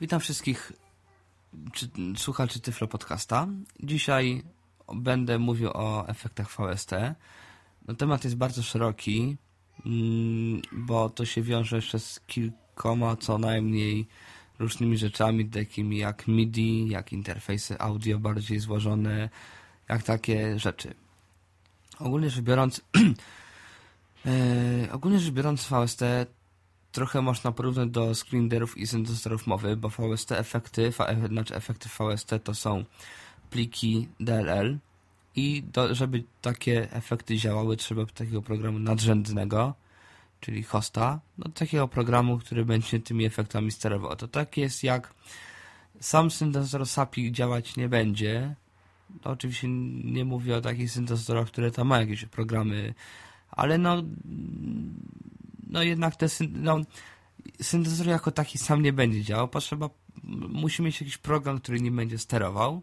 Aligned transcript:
Witam 0.00 0.20
wszystkich 0.20 0.72
czy, 1.72 1.88
słuchaczy 2.16 2.60
Tyflo 2.60 2.88
Podcasta. 2.88 3.46
Dzisiaj 3.80 4.42
będę 4.94 5.38
mówił 5.38 5.70
o 5.74 6.08
efektach 6.08 6.50
VST. 6.50 6.90
No, 7.88 7.94
temat 7.94 8.24
jest 8.24 8.36
bardzo 8.36 8.62
szeroki, 8.62 9.36
mm, 9.86 10.62
bo 10.72 11.10
to 11.10 11.24
się 11.24 11.42
wiąże 11.42 11.76
jeszcze 11.76 11.98
z 11.98 12.20
kilkoma 12.26 13.16
co 13.16 13.38
najmniej 13.38 14.06
różnymi 14.58 14.96
rzeczami, 14.96 15.46
takimi 15.46 15.98
jak 15.98 16.28
MIDI, 16.28 16.88
jak 16.88 17.12
interfejsy 17.12 17.78
audio 17.78 18.18
bardziej 18.18 18.60
złożone, 18.60 19.28
jak 19.88 20.02
takie 20.02 20.58
rzeczy. 20.58 20.94
Ogólnie 21.98 22.30
rzecz 22.30 22.44
biorąc, 22.44 22.80
e, 24.26 24.92
ogólnie 24.92 25.18
rzecz 25.18 25.32
biorąc 25.32 25.64
VST 25.64 26.02
trochę 26.94 27.22
można 27.22 27.52
porównać 27.52 27.90
do 27.90 28.14
screenerów 28.14 28.78
i 28.78 28.86
syntezatorów 28.86 29.46
mowy, 29.46 29.76
bo 29.76 29.88
VST 29.88 30.32
efekty, 30.32 30.92
znaczy 31.28 31.54
efekty 31.54 31.88
VST 31.88 32.30
to 32.44 32.54
są 32.54 32.84
pliki 33.50 34.08
DLL 34.20 34.78
i 35.36 35.62
do, 35.62 35.94
żeby 35.94 36.24
takie 36.42 36.92
efekty 36.92 37.36
działały, 37.36 37.76
trzeba 37.76 38.06
takiego 38.06 38.42
programu 38.42 38.78
nadrzędnego, 38.78 39.74
czyli 40.40 40.62
hosta, 40.62 41.20
no 41.38 41.50
takiego 41.50 41.88
programu, 41.88 42.38
który 42.38 42.64
będzie 42.64 43.00
tymi 43.00 43.24
efektami 43.24 43.70
sterował. 43.70 44.16
To 44.16 44.28
tak 44.28 44.56
jest 44.56 44.84
jak 44.84 45.14
sam 46.00 46.30
syntezator 46.30 46.86
SAPI 46.86 47.32
działać 47.32 47.76
nie 47.76 47.88
będzie. 47.88 48.54
No, 49.24 49.30
oczywiście 49.30 49.68
nie 50.04 50.24
mówię 50.24 50.56
o 50.56 50.60
takich 50.60 50.90
syntezatorach, 50.90 51.46
które 51.46 51.70
tam 51.70 51.86
mają 51.86 52.00
jakieś 52.00 52.24
programy, 52.24 52.94
ale 53.50 53.78
no 53.78 54.02
no 55.74 55.82
jednak 55.82 56.16
te 56.16 56.26
no, 56.50 56.80
syntezator 57.62 58.06
jako 58.06 58.30
taki 58.30 58.58
sam 58.58 58.82
nie 58.82 58.92
będzie 58.92 59.22
działał. 59.22 59.48
Potrzeba, 59.48 59.90
musi 60.48 60.82
mieć 60.82 61.00
jakiś 61.00 61.18
program, 61.18 61.60
który 61.60 61.80
nim 61.80 61.96
będzie 61.96 62.18
sterował. 62.18 62.82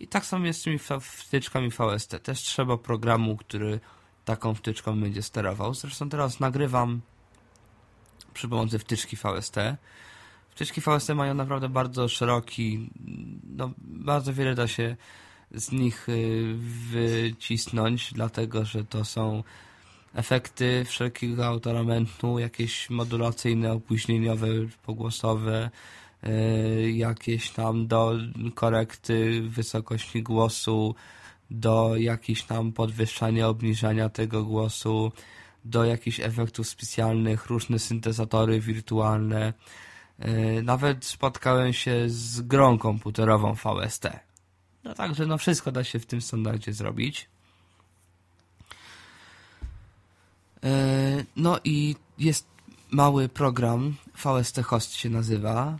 I 0.00 0.08
tak 0.08 0.26
samo 0.26 0.46
jest 0.46 0.60
z 0.60 0.62
tymi 0.62 0.78
wtyczkami 1.00 1.70
VST. 1.70 2.22
Też 2.22 2.38
trzeba 2.38 2.76
programu, 2.76 3.36
który 3.36 3.80
taką 4.24 4.54
wtyczką 4.54 5.00
będzie 5.00 5.22
sterował. 5.22 5.74
Zresztą 5.74 6.08
teraz 6.08 6.40
nagrywam 6.40 7.00
przy 8.34 8.48
pomocy 8.48 8.78
wtyczki 8.78 9.16
VST. 9.16 9.56
Wtyczki 10.50 10.80
VST 10.80 11.08
mają 11.08 11.34
naprawdę 11.34 11.68
bardzo 11.68 12.08
szeroki, 12.08 12.90
no 13.56 13.70
bardzo 13.78 14.34
wiele 14.34 14.54
da 14.54 14.68
się 14.68 14.96
z 15.50 15.72
nich 15.72 16.08
y, 16.08 16.54
wycisnąć, 16.90 18.12
dlatego 18.12 18.64
że 18.64 18.84
to 18.84 19.04
są 19.04 19.42
efekty 20.14 20.84
wszelkiego 20.84 21.46
autoramentu, 21.46 22.38
jakieś 22.38 22.90
modulacyjne, 22.90 23.72
opóźnieniowe, 23.72 24.48
pogłosowe, 24.82 25.70
yy, 26.22 26.92
jakieś 26.92 27.50
tam 27.50 27.86
do 27.86 28.12
korekty 28.54 29.42
wysokości 29.42 30.22
głosu, 30.22 30.94
do 31.50 31.96
jakichś 31.96 32.42
tam 32.42 32.72
podwyższania, 32.72 33.48
obniżania 33.48 34.08
tego 34.08 34.44
głosu, 34.44 35.12
do 35.64 35.84
jakichś 35.84 36.20
efektów 36.20 36.68
specjalnych, 36.68 37.46
różne 37.46 37.78
syntezatory 37.78 38.60
wirtualne. 38.60 39.52
Yy, 40.18 40.62
nawet 40.62 41.04
spotkałem 41.04 41.72
się 41.72 42.04
z 42.06 42.40
grą 42.40 42.78
komputerową 42.78 43.54
VST. 43.54 44.08
No 44.84 44.94
także 44.94 45.26
no 45.26 45.38
wszystko 45.38 45.72
da 45.72 45.84
się 45.84 45.98
w 45.98 46.06
tym 46.06 46.20
standardzie 46.20 46.72
zrobić. 46.72 47.28
No 51.36 51.58
i 51.64 51.96
jest 52.18 52.46
mały 52.90 53.28
program, 53.28 53.94
VST 54.14 54.60
Host 54.62 54.94
się 54.94 55.10
nazywa. 55.10 55.78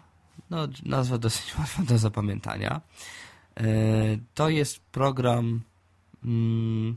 No, 0.51 0.69
nazwa 0.85 1.19
dosyć 1.19 1.55
łatwa 1.59 1.83
do 1.83 1.99
zapamiętania. 1.99 2.81
E, 3.57 3.65
to 4.35 4.49
jest 4.49 4.81
program, 4.81 5.61
mm, 6.25 6.97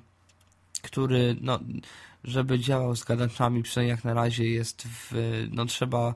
który, 0.81 1.35
no, 1.41 1.59
żeby 2.23 2.59
działał 2.59 2.95
z 2.95 3.03
gadaczami, 3.03 3.63
przynajmniej 3.63 3.95
jak 3.95 4.03
na 4.03 4.13
razie 4.13 4.49
jest 4.49 4.83
w, 4.87 5.11
no 5.51 5.65
trzeba 5.65 6.07
e, 6.07 6.13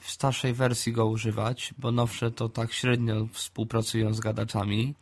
w 0.00 0.10
starszej 0.10 0.54
wersji 0.54 0.92
go 0.92 1.06
używać, 1.06 1.74
bo 1.78 1.92
nowsze 1.92 2.30
to 2.30 2.48
tak 2.48 2.72
średnio 2.72 3.28
współpracują 3.32 4.14
z 4.14 4.20
gadaczami. 4.20 4.94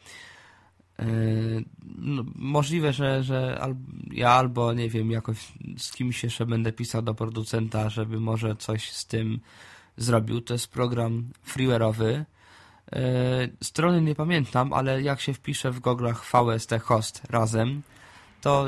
Yy, 0.99 1.65
no, 1.97 2.25
możliwe, 2.35 2.93
że, 2.93 3.23
że 3.23 3.59
al, 3.61 3.75
ja 4.11 4.31
albo 4.31 4.73
nie 4.73 4.89
wiem, 4.89 5.11
jakoś 5.11 5.53
z 5.79 5.93
kimś 5.93 6.25
jeszcze 6.25 6.47
będę 6.47 6.73
pisał 6.73 7.03
do 7.03 7.15
producenta, 7.15 7.89
żeby 7.89 8.21
może 8.21 8.57
coś 8.57 8.93
z 8.93 9.07
tym 9.07 9.41
zrobił. 9.97 10.41
To 10.41 10.55
jest 10.55 10.73
program 10.73 11.29
freeware'owy. 11.47 12.25
Yy, 12.93 12.99
strony 13.63 14.03
nie 14.03 14.15
pamiętam, 14.15 14.73
ale 14.73 15.03
jak 15.03 15.21
się 15.21 15.35
wpisze 15.35 15.71
w 15.71 15.81
goglach 15.81 16.25
VST 16.25 16.71
host 16.83 17.23
razem, 17.31 17.83
to 18.41 18.67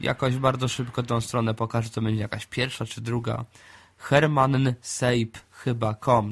jakoś 0.00 0.36
bardzo 0.36 0.68
szybko 0.68 1.02
tą 1.02 1.20
stronę 1.20 1.54
pokaże, 1.54 1.90
to 1.90 2.02
będzie 2.02 2.22
jakaś 2.22 2.46
pierwsza 2.46 2.86
czy 2.86 3.00
druga. 3.00 3.44
Hermanseip 3.98 5.38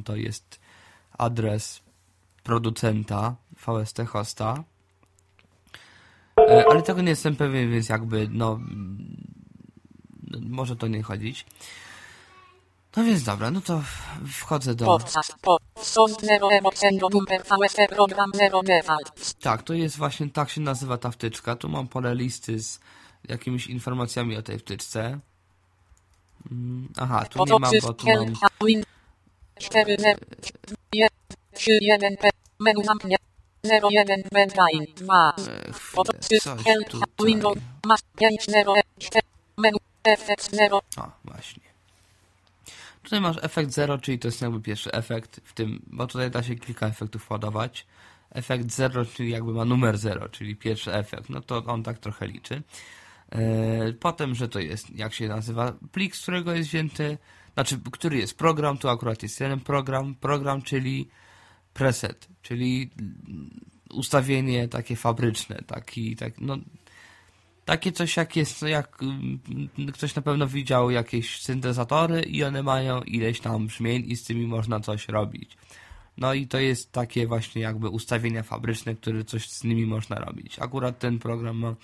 to 0.05 0.17
jest 0.17 0.61
adres 1.19 1.83
producenta 2.43 3.37
VST 3.57 4.01
hosta. 4.07 4.65
E, 6.49 6.65
ale 6.71 6.83
tego 6.83 7.03
nie 7.03 7.11
jestem 7.11 7.37
pewien, 7.37 7.71
więc 7.71 7.89
jakby, 7.89 8.29
no, 8.33 8.61
może 10.41 10.77
to 10.77 10.87
nie 10.87 11.03
chodzić. 11.03 11.47
No 12.97 13.05
więc 13.05 13.23
dobra, 13.23 13.51
no 13.51 13.61
to 13.61 13.83
wchodzę 14.33 14.75
do... 14.75 14.87
Tak, 19.41 19.63
to 19.63 19.75
jest 19.75 19.97
właśnie, 19.97 20.31
tak 20.31 20.51
się 20.51 20.61
nazywa 20.61 20.99
ta 20.99 21.11
wtyczka. 21.11 21.57
Tu 21.57 21.69
mam 21.69 21.89
pole 21.89 22.15
listy 22.15 22.63
z 22.63 22.81
jakimiś 23.29 23.67
informacjami 23.67 24.37
o 24.37 24.43
tej 24.43 24.59
wtyczce. 24.59 25.19
Mm, 26.51 26.89
aha, 26.97 27.25
tu 27.25 27.39
nie 27.55 27.59
mam, 27.59 27.73
bo 27.83 27.93
tu 27.93 28.07
mam... 28.07 28.35
Menu 33.69 33.81
zamknięte. 33.81 34.05
01 34.05 34.23
Bedline 34.33 34.87
2 34.97 35.35
Windows 37.27 37.59
Mac 37.87 38.03
5 38.19 38.47
0 38.49 38.75
menu 39.57 39.79
efekt 40.05 40.51
0 40.57 40.81
O, 40.97 41.11
właśnie. 41.25 41.63
Tutaj 43.03 43.21
masz 43.21 43.37
efekt 43.43 43.71
0, 43.71 43.99
czyli 43.99 44.19
to 44.19 44.29
jest 44.29 44.43
jakby 44.43 44.61
pierwszy 44.61 44.93
efekt 44.93 45.41
w 45.45 45.53
tym, 45.53 45.83
bo 45.87 46.07
tutaj 46.07 46.31
da 46.31 46.43
się 46.43 46.57
kilka 46.57 46.87
efektów 46.87 47.31
ładować. 47.31 47.87
Efekt 48.31 48.71
0, 48.71 49.05
czyli 49.05 49.31
jakby 49.31 49.53
ma 49.53 49.65
numer 49.65 49.99
0, 49.99 50.29
czyli 50.29 50.57
pierwszy 50.57 50.93
efekt. 50.95 51.31
No 51.31 51.41
to 51.41 51.65
on 51.65 51.83
tak 51.83 51.99
trochę 51.99 52.27
liczy. 52.27 52.63
Potem, 54.01 54.35
że 54.35 54.49
to 54.49 54.59
jest, 54.59 54.97
jak 54.97 55.15
się 55.15 55.29
nazywa, 55.29 55.73
plik, 55.93 56.17
z 56.17 56.23
którego 56.23 56.53
jest 56.53 56.69
wzięty, 56.69 57.19
znaczy, 57.55 57.81
który 57.93 58.19
jest 58.19 58.39
program, 58.39 58.79
tu 58.79 58.89
akurat 58.89 59.23
jest 59.23 59.41
jeden 59.41 59.61
program, 59.61 60.15
program, 60.15 60.63
czyli 60.63 61.09
preset, 61.75 62.29
czyli 62.43 62.91
ustawienie 63.91 64.69
takie 64.69 64.97
fabryczne, 64.97 65.63
taki, 65.67 66.17
tak, 66.17 66.41
no, 66.41 66.59
takie 67.65 67.93
coś 67.93 68.17
jak 68.17 68.37
jest, 68.37 68.63
no 68.63 68.69
jak 68.69 69.03
mm, 69.03 69.39
ktoś 69.93 70.15
na 70.15 70.23
pewno 70.23 70.47
widział 70.47 70.91
jakieś 70.91 71.43
syntezatory 71.43 72.23
i 72.23 72.45
one 72.45 72.63
mają 72.63 73.03
ileś 73.03 73.41
tam 73.41 73.67
brzmień 73.67 74.05
i 74.07 74.17
z 74.17 74.25
tymi 74.25 74.47
można 74.47 74.81
coś 74.81 75.09
robić. 75.09 75.57
No 76.17 76.35
i 76.35 76.47
to 76.47 76.59
jest 76.59 76.93
takie 76.93 77.27
właśnie 77.27 77.63
jakby 77.63 77.89
ustawienia 77.89 78.43
fabryczne, 78.43 78.95
które 78.95 79.25
coś 79.25 79.49
z 79.49 79.65
nimi 79.65 79.87
można 79.87 80.19
robić. 80.19 80.59
Akurat 80.59 80.99
ten 80.99 81.19
program 81.19 81.57
ma 81.57 81.75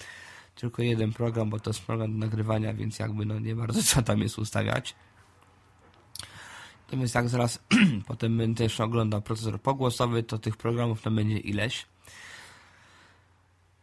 tylko 0.54 0.82
jeden 0.82 1.12
program, 1.12 1.50
bo 1.50 1.60
to 1.60 1.70
jest 1.70 1.82
program 1.82 2.12
do 2.12 2.18
nagrywania, 2.18 2.74
więc 2.74 2.98
jakby 2.98 3.26
no 3.26 3.38
nie 3.38 3.56
bardzo 3.56 3.82
co 3.82 4.02
tam 4.02 4.20
jest 4.20 4.38
ustawiać. 4.38 4.94
Natomiast 6.94 7.15
jak 7.15 7.28
zaraz 7.28 7.59
potem 8.09 8.38
będę 8.38 8.64
też 8.64 8.81
oglądał 8.81 9.23
procesor 9.23 9.61
pogłosowy, 9.61 10.23
to 10.23 10.38
tych 10.38 10.56
programów 10.56 11.02
tam 11.02 11.17
będzie 11.17 11.38
ileś. 11.38 11.87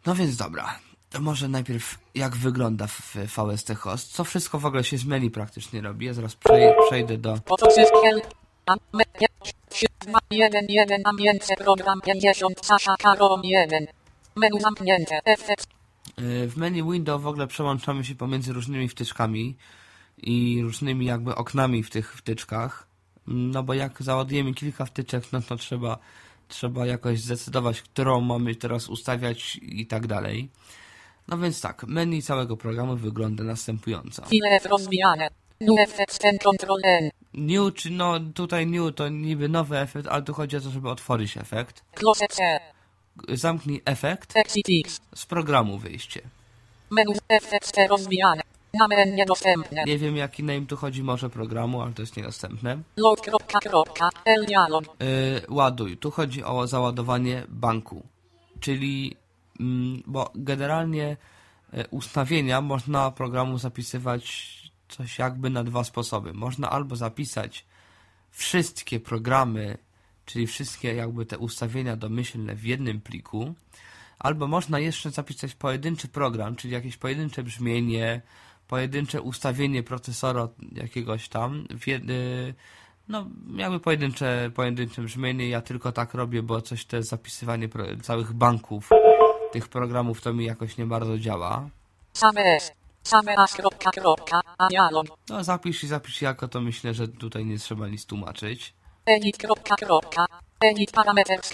No 0.06 0.16
więc 0.16 0.38
dobra, 0.38 0.80
to 1.10 1.22
może 1.22 1.48
najpierw 1.48 1.98
jak 2.16 2.36
wygląda 2.36 2.88
w 2.88 3.16
VST 3.16 3.74
Host. 3.75 4.12
Co 4.12 4.24
wszystko 4.24 4.60
w 4.60 4.66
ogóle 4.66 4.84
się 4.84 4.98
z 4.98 5.06
menu 5.06 5.31
praktycznie 5.31 5.81
robi. 5.81 6.06
Ja 6.06 6.13
zaraz 6.13 6.36
przejdę 6.88 7.18
do... 7.18 7.40
Menu 14.36 14.62
zamknięte. 14.62 15.19
W 16.48 16.57
menu 16.57 16.92
window 16.92 17.22
w 17.22 17.28
ogóle 17.28 17.48
przełączamy 17.48 18.04
się 18.04 18.16
pomiędzy 18.16 18.54
różnymi 18.54 18.90
wtyczkami 18.90 19.57
i 20.18 20.60
różnymi 20.64 21.06
jakby 21.06 21.36
oknami 21.36 21.84
w 21.84 21.90
tych 21.90 22.16
wtyczkach. 22.16 22.91
No 23.27 23.63
bo 23.63 23.73
jak 23.73 24.03
załadujemy 24.03 24.53
kilka 24.53 24.85
wtyczek, 24.85 25.23
no 25.31 25.41
to 25.41 25.56
trzeba, 25.56 25.97
trzeba 26.47 26.85
jakoś 26.85 27.19
zdecydować, 27.19 27.81
którą 27.81 28.21
mamy 28.21 28.56
teraz 28.56 28.89
ustawiać 28.89 29.59
i 29.62 29.88
tak 29.88 30.07
dalej. 30.07 30.50
No 31.27 31.38
więc 31.38 31.62
tak, 31.62 31.83
menu 31.83 32.21
całego 32.21 32.57
programu 32.57 32.95
wygląda 32.95 33.44
następująco. 33.44 34.23
Rozwijane. 34.69 35.29
New 35.62 35.79
effects 35.79 36.19
ten 36.19 36.38
control 36.38 36.77
N. 36.83 37.09
New, 37.33 37.73
czy 37.73 37.89
no 37.89 38.19
tutaj 38.19 38.68
new 38.68 38.95
to 38.95 39.09
niby 39.09 39.50
nowy 39.50 39.77
efekt, 39.77 40.07
ale 40.07 40.21
tu 40.21 40.33
chodzi 40.33 40.57
o 40.57 40.62
to, 40.62 40.69
żeby 40.69 40.89
otworzyć 40.89 41.38
efekt. 41.38 41.83
Close 41.95 42.27
C. 42.27 42.59
Zamknij 43.29 43.81
efekt, 43.85 44.35
Exit 44.35 44.65
X. 44.85 45.01
z 45.15 45.25
programu 45.25 45.77
wyjście. 45.77 46.21
Menu 46.89 47.13
effects 47.29 47.71
rozwijane. 47.89 48.41
Name 48.73 49.06
niedostępne. 49.06 49.83
Nie 49.83 49.97
wiem 49.97 50.15
jaki 50.15 50.44
name 50.44 50.65
tu 50.65 50.77
chodzi, 50.77 51.03
może 51.03 51.29
programu, 51.29 51.81
ale 51.81 51.94
to 51.94 52.01
jest 52.01 52.18
niedostępne. 52.18 52.77
Load 52.97 53.21
kropka 53.21 53.59
kropka. 53.59 54.09
Dialog. 54.47 54.85
Yy, 54.85 55.41
ładuj. 55.50 55.97
Tu 55.97 56.12
chodzi 56.12 56.44
o 56.44 56.68
załadowanie 56.68 57.44
banku. 57.50 58.03
Czyli, 58.59 59.15
mm, 59.59 60.03
bo 60.06 60.31
generalnie 60.35 61.18
y, 61.73 61.88
ustawienia 61.91 62.62
można 62.62 63.12
programu 63.12 63.57
zapisywać 63.57 64.51
coś 64.89 65.19
jakby 65.19 65.50
na 65.50 65.63
dwa 65.63 65.83
sposoby. 65.83 66.33
Można 66.33 66.69
albo 66.69 66.95
zapisać 66.95 67.65
wszystkie 68.31 69.00
programy, 69.00 69.77
czyli 70.25 70.47
wszystkie 70.47 70.95
jakby 70.95 71.25
te 71.25 71.38
ustawienia 71.38 71.95
domyślne 71.95 72.56
w 72.56 72.63
jednym 72.63 73.01
pliku, 73.01 73.53
albo 74.19 74.47
można 74.47 74.79
jeszcze 74.79 75.12
zapisać 75.12 75.56
pojedynczy 75.56 76.07
program, 76.07 76.56
czyli 76.56 76.73
jakieś 76.73 76.97
pojedyncze 76.97 77.44
brzmienie, 77.44 78.21
pojedyncze 78.71 79.21
ustawienie 79.21 79.83
procesora 79.83 80.47
jakiegoś 80.71 81.29
tam, 81.29 81.68
y, 81.88 82.53
no 83.07 83.25
jakby 83.56 83.79
pojedyncze, 83.79 84.51
pojedyncze 84.56 85.01
brzmienie, 85.01 85.50
ja 85.50 85.62
tylko 85.62 85.91
tak 85.91 86.13
robię, 86.13 86.44
bo 86.44 86.62
coś 86.62 86.85
te 86.85 87.03
zapisywanie 87.03 87.69
całych 88.01 88.33
banków 88.33 88.89
tych 89.51 89.68
programów 89.68 90.21
to 90.21 90.33
mi 90.33 90.45
jakoś 90.45 90.77
nie 90.77 90.85
bardzo 90.85 91.18
działa. 91.18 91.69
Same. 92.13 92.57
Same 93.03 93.38
as 93.38 93.53
kropka 93.53 93.91
kropka. 93.91 94.41
A 94.57 94.68
dialog. 94.68 95.07
No 95.29 95.44
zapisz 95.44 95.83
i 95.83 95.88
zapisz 95.88 96.21
jako, 96.21 96.47
to 96.47 96.62
myślę, 96.62 96.94
że 96.94 97.07
tutaj 97.07 97.45
nie 97.45 97.57
trzeba 97.57 97.88
nic 97.88 98.06
tłumaczyć. 98.06 98.73
Edit 99.06 99.38
kropka 99.38 99.75
kropka. 99.75 100.25
Edit 100.62 100.91
parameters. 100.91 101.53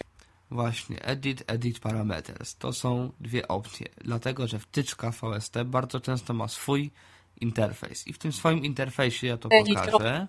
Właśnie, 0.52 1.04
edit, 1.04 1.44
edit 1.48 1.80
parameters. 1.80 2.56
To 2.56 2.74
są 2.74 3.12
dwie 3.20 3.48
opcje, 3.48 3.88
dlatego 3.98 4.48
że 4.48 4.60
wtyczka 4.60 5.12
VST 5.12 5.56
bardzo 5.66 6.00
często 6.00 6.34
ma 6.34 6.48
swój 6.48 6.92
interfejs 7.42 8.08
i 8.08 8.14
w 8.14 8.18
tym 8.18 8.32
swoim 8.32 8.66
interfejsie 8.66 9.28
ja 9.28 9.38
to 9.38 9.50
pokażę. 9.50 10.28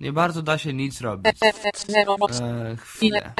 Nie 0.00 0.12
bardzo 0.12 0.42
da 0.42 0.58
się 0.58 0.72
nic 0.72 1.00
robić. 1.00 1.32
Effects 1.40 1.86
0 1.86 2.16
box. 2.18 2.40
E, 2.40 2.76
chwilę. 2.76 3.32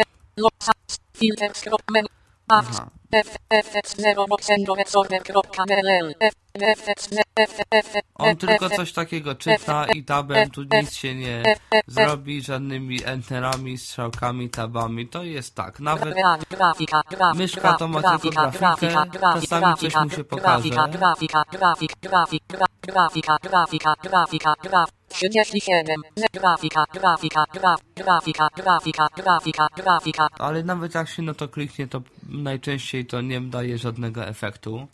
Log. 2.50 2.64
Filter 2.64 2.70
skrop 2.70 2.70
menu. 2.70 2.70
Apps. 2.70 2.78
Aha. 2.80 2.90
F, 3.12 3.36
FX 3.50 3.96
0 3.96 4.26
box 4.26 4.50
endorex 4.50 4.96
order 4.96 5.22
kropka 5.22 5.64
DLL. 5.66 6.14
F, 6.20 6.34
FX 6.76 7.08
F, 7.36 7.60
F, 7.70 7.94
On 8.14 8.36
tylko 8.36 8.70
coś 8.70 8.92
takiego 8.92 9.34
czyta 9.34 9.86
i 9.86 10.04
tabem 10.04 10.50
tu 10.50 10.62
nic 10.62 10.94
się 10.94 11.14
nie 11.14 11.42
zrobi, 11.86 12.42
żadnymi 12.42 13.04
enterami, 13.04 13.78
strzałkami, 13.78 14.50
tabami. 14.50 15.08
To 15.08 15.22
jest 15.22 15.54
tak, 15.54 15.80
nawet 15.80 16.14
Grafika, 16.50 17.02
grafika, 17.10 17.34
Myszka 17.34 17.72
to 17.72 17.88
ma 17.88 18.18
tylko 18.18 18.50
grafikę, 18.50 19.04
czasami 19.40 19.76
coś 19.76 19.94
mu 19.94 20.10
się 20.10 20.24
pokaże. 20.24 20.68
Grafika, 20.68 20.88
grafika, 20.88 21.44
grafik, 21.52 21.92
grafik, 22.02 22.42
gra, 22.48 22.66
grafika, 22.82 23.36
grafika, 23.42 23.94
grafika, 24.02 24.54
graf. 24.62 24.99
37. 25.10 26.02
Grafika, 26.32 26.84
grafika, 26.92 27.44
graf, 27.52 27.80
grafika, 27.96 28.48
grafika, 28.56 29.08
grafika, 29.16 29.68
grafika. 29.76 30.28
ale 30.38 30.62
nawet 30.62 30.94
jak 30.94 31.08
się 31.08 31.22
no 31.22 31.34
to 31.34 31.48
kliknie, 31.48 31.86
to 31.86 32.02
najczęściej 32.28 33.06
to 33.06 33.20
nie 33.20 33.40
daje 33.40 33.78
żadnego 33.78 34.26
efektu. 34.26 34.88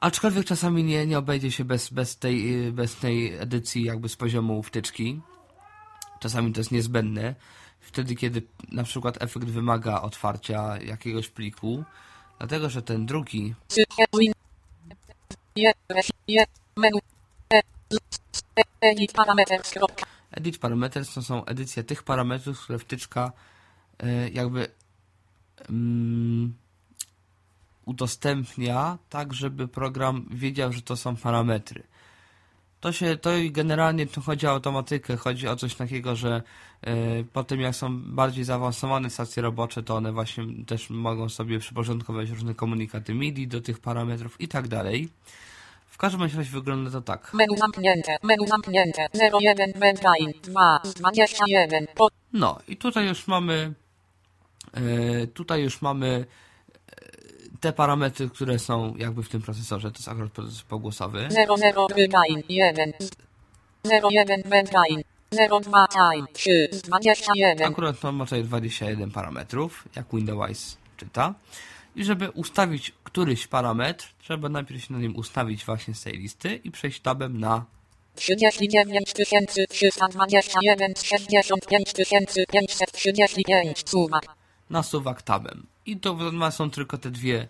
Aczkolwiek 0.00 0.44
czasami 0.46 0.84
nie, 0.84 1.06
nie 1.06 1.18
obejdzie 1.18 1.50
się 1.50 1.64
bez, 1.64 1.90
bez, 1.90 2.18
tej, 2.18 2.72
bez 2.72 2.96
tej 2.96 3.34
edycji 3.34 3.84
jakby 3.84 4.08
z 4.08 4.16
poziomu 4.16 4.62
wtyczki. 4.62 5.20
Czasami 6.20 6.52
to 6.52 6.60
jest 6.60 6.72
niezbędne. 6.72 7.34
Wtedy, 7.80 8.14
kiedy 8.14 8.42
na 8.72 8.82
przykład 8.82 9.22
efekt 9.22 9.46
wymaga 9.46 10.02
otwarcia 10.02 10.78
jakiegoś 10.78 11.28
pliku, 11.28 11.84
dlatego, 12.38 12.70
że 12.70 12.82
ten 12.82 13.06
drugi 13.06 13.54
edit 18.80 19.12
parameters. 19.12 19.74
Edit 20.30 20.58
parameters 20.58 21.14
to 21.14 21.22
są 21.22 21.44
edycje 21.44 21.84
tych 21.84 22.02
parametrów, 22.02 22.60
które 22.60 22.78
wtyczka 22.78 23.32
e, 23.98 24.28
jakby 24.28 24.68
mm, 25.68 26.54
udostępnia 27.84 28.98
tak, 29.08 29.34
żeby 29.34 29.68
program 29.68 30.26
wiedział, 30.30 30.72
że 30.72 30.82
to 30.82 30.96
są 30.96 31.16
parametry. 31.16 31.82
To 32.80 32.92
się, 32.92 33.16
to 33.16 33.30
generalnie 33.50 34.06
tu 34.06 34.20
chodzi 34.20 34.46
o 34.46 34.50
automatykę, 34.50 35.16
chodzi 35.16 35.48
o 35.48 35.56
coś 35.56 35.74
takiego, 35.74 36.16
że 36.16 36.42
e, 36.82 37.24
po 37.24 37.44
tym 37.44 37.60
jak 37.60 37.76
są 37.76 38.00
bardziej 38.02 38.44
zaawansowane 38.44 39.10
stacje 39.10 39.42
robocze, 39.42 39.82
to 39.82 39.96
one 39.96 40.12
właśnie 40.12 40.44
też 40.66 40.90
mogą 40.90 41.28
sobie 41.28 41.58
przyporządkować 41.58 42.30
różne 42.30 42.54
komunikaty 42.54 43.14
MIDI 43.14 43.48
do 43.48 43.60
tych 43.60 43.78
parametrów 43.80 44.40
i 44.40 44.48
tak 44.48 44.68
dalej. 44.68 45.08
W 45.98 46.00
każdym 46.00 46.22
razie 46.22 46.42
wygląda 46.42 46.90
to 46.90 47.00
tak. 47.00 47.34
Menu 47.34 47.56
zamknięte, 47.56 48.16
menu 48.22 48.46
zamknięte. 48.46 49.08
01 49.42 49.72
Bedtime 49.72 50.32
2 50.42 50.80
z 50.84 50.94
21. 50.94 51.86
Po, 51.94 52.08
No 52.32 52.58
i 52.68 52.76
tutaj 52.76 53.06
już 53.06 53.26
mamy 53.26 53.74
e, 54.74 55.26
tutaj 55.26 55.62
już 55.62 55.82
mamy 55.82 56.06
e, 56.06 56.94
te 57.60 57.72
parametry, 57.72 58.28
które 58.30 58.58
są 58.58 58.94
jakby 58.96 59.22
w 59.22 59.28
tym 59.28 59.42
procesorze. 59.42 59.90
To 59.90 59.98
jest 59.98 60.08
akurat 60.08 60.32
procesor 60.32 60.64
pogłosowy. 60.64 61.28
00 61.30 61.86
Bedtime 61.88 62.42
1 62.48 62.92
z 63.82 63.90
01 63.90 64.42
Bedtime 64.42 65.02
02 65.62 65.86
Time 65.88 66.26
3 66.32 66.68
z 66.72 66.82
21. 66.82 67.72
Akurat 67.72 68.04
on 68.04 68.16
ma 68.16 68.24
tutaj 68.24 68.44
21 68.44 69.10
parametrów, 69.10 69.88
jak 69.96 70.06
Windows 70.12 70.76
czyta. 70.96 71.34
I 71.96 72.04
żeby 72.04 72.30
ustawić 72.30 72.92
któryś 73.04 73.46
parametr, 73.46 74.06
trzeba 74.18 74.48
najpierw 74.48 74.84
się 74.84 74.92
na 74.94 74.98
nim 75.00 75.16
ustawić 75.16 75.64
właśnie 75.64 75.94
z 75.94 76.02
tej 76.02 76.12
listy 76.18 76.56
i 76.64 76.70
przejść 76.70 77.00
tabem 77.00 77.40
na 77.40 77.64
39 78.14 79.12
321 79.68 80.92
z 80.96 81.02
65 81.02 81.92
535 82.52 83.84
suwak. 83.90 84.26
na 84.70 84.82
suwak 84.82 85.22
tabem. 85.22 85.66
I 85.86 85.96
to 85.96 86.14
w- 86.14 86.32
są 86.50 86.70
tylko 86.70 86.98
te 86.98 87.10
dwie, 87.10 87.48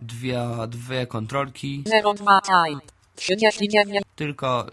dwie, 0.00 0.40
dwie 0.68 1.06
kontrolki, 1.06 1.84
02 2.16 2.40
Time 2.40 2.80
39 3.16 4.02
tylko 4.16 4.66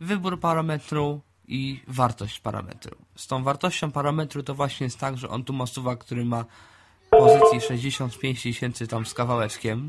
wybór 0.00 0.40
parametru 0.40 1.20
i 1.48 1.80
wartość 1.88 2.40
parametru. 2.40 2.96
Z 3.16 3.26
tą 3.26 3.42
wartością 3.44 3.92
parametru 3.92 4.42
to 4.42 4.54
właśnie 4.54 4.84
jest 4.84 4.98
tak, 4.98 5.18
że 5.18 5.28
on 5.28 5.44
tu 5.44 5.52
ma 5.52 5.66
suwak, 5.66 5.98
który 5.98 6.24
ma 6.24 6.44
pozycji 7.18 7.60
65 7.60 8.42
tysięcy 8.42 8.86
tam 8.86 9.06
z 9.06 9.14
kawałeczkiem 9.14 9.88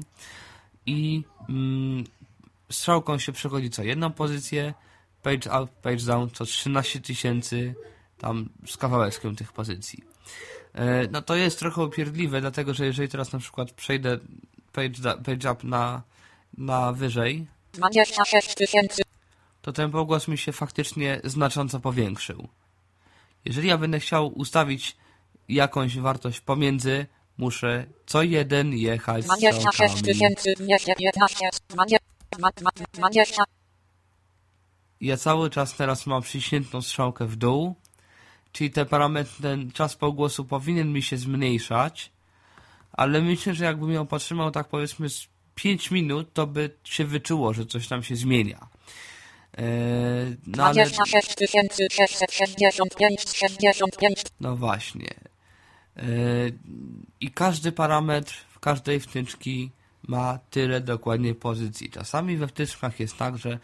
i 0.86 1.24
mm, 1.50 2.03
strzałką 2.72 3.20
się 3.20 3.32
przechodzi 3.32 3.70
co 3.70 3.84
jedną 3.84 4.12
pozycję, 4.12 4.74
page 5.24 5.63
up, 5.63 5.67
page 5.82 6.05
down 6.05 6.29
to 6.29 6.46
13 6.46 7.01
tysięcy 7.01 7.75
tam 8.17 8.50
z 8.67 8.77
kawałeczkiem 8.77 9.36
tych 9.36 9.53
pozycji. 9.53 10.03
E, 10.74 11.08
No 11.08 11.22
to 11.22 11.36
jest 11.36 11.60
trochę 11.60 11.84
upierdliwe, 11.84 12.41
dlatego 12.41 12.74
że 12.74 12.86
jeżeli 12.86 13.10
teraz 13.10 13.34
na 13.34 13.39
przykład 13.39 13.72
przejdę 13.72 14.20
page, 14.72 15.01
da, 15.01 15.17
page 15.17 15.51
up 15.51 15.67
na, 15.67 16.01
na 16.58 16.94
wyżej, 16.94 17.46
26 17.74 18.55
tysięcy 18.55 19.01
to 19.65 19.74
ten 19.74 19.91
pogłos 19.91 20.27
mi 20.27 20.38
się 20.38 20.51
faktycznie 20.51 21.22
znacząco 21.24 21.79
powiększył. 21.79 22.48
Jeżeli 23.46 23.67
ja 23.67 23.77
będę 23.77 24.00
chciał 24.00 24.27
ustawić 24.27 24.98
jakąś 25.50 25.98
wartość 25.98 26.42
pomiędzy, 26.42 27.06
muszę 27.38 27.86
co 28.06 28.24
jeden 28.24 28.74
jechać 28.74 29.25
26 29.25 29.56
strzałkami. 29.56 30.02
tysięcy 30.02 30.54
215 30.60 31.50
20 32.94 33.44
Ja 35.02 35.18
cały 35.18 35.50
czas 35.50 35.75
teraz 35.75 36.06
mam 36.06 36.22
przyciśniętą 36.22 36.82
strzałkę 36.82 37.25
w 37.25 37.36
dół, 37.36 37.75
czyli 38.52 38.72
te 38.72 38.86
parametry, 38.86 39.34
ten 39.42 39.72
czas 39.72 39.96
pogłosu 39.96 40.46
powinien 40.46 40.94
mi 40.94 41.02
się 41.02 41.18
zmniejszać, 41.18 42.12
ale 42.92 43.22
myślę, 43.22 43.54
że 43.54 43.66
jakbym 43.66 43.92
ją 43.92 44.06
potrzymał 44.06 44.52
tak 44.52 44.68
powiedzmy 44.68 45.10
z 45.10 45.28
5 45.56 45.92
minut, 45.92 46.34
to 46.34 46.48
by 46.48 46.70
się 46.84 47.06
wyczuło, 47.06 47.54
że 47.54 47.66
coś 47.66 47.88
tam 47.88 48.04
się 48.04 48.16
zmienia. 48.16 48.68
Eee, 49.58 50.36
no 50.48 50.64
ale 50.64 50.74
26 50.74 51.36
tysięcy 51.36 51.88
665 51.92 53.25
65 53.36 54.24
No 54.40 54.56
właśnie. 54.56 55.08
Yy, 55.96 56.04
I 57.22 57.32
każdy 57.32 57.72
parametr 57.72 58.34
w 58.50 58.60
każdej 58.60 59.00
wtyczki 59.00 59.72
ma 60.08 60.40
tyle 60.50 60.82
dokładnie 60.82 61.36
pozycji. 61.36 61.90
Czasami 61.90 62.38
we 62.38 62.48
wtyczkach 62.48 63.00
jest 63.00 63.18
tak, 63.18 63.38
że 63.38 63.60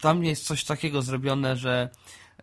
tam 0.00 0.24
jest 0.24 0.44
coś 0.44 0.64
takiego 0.64 1.02
zrobione, 1.02 1.56
że 1.56 1.90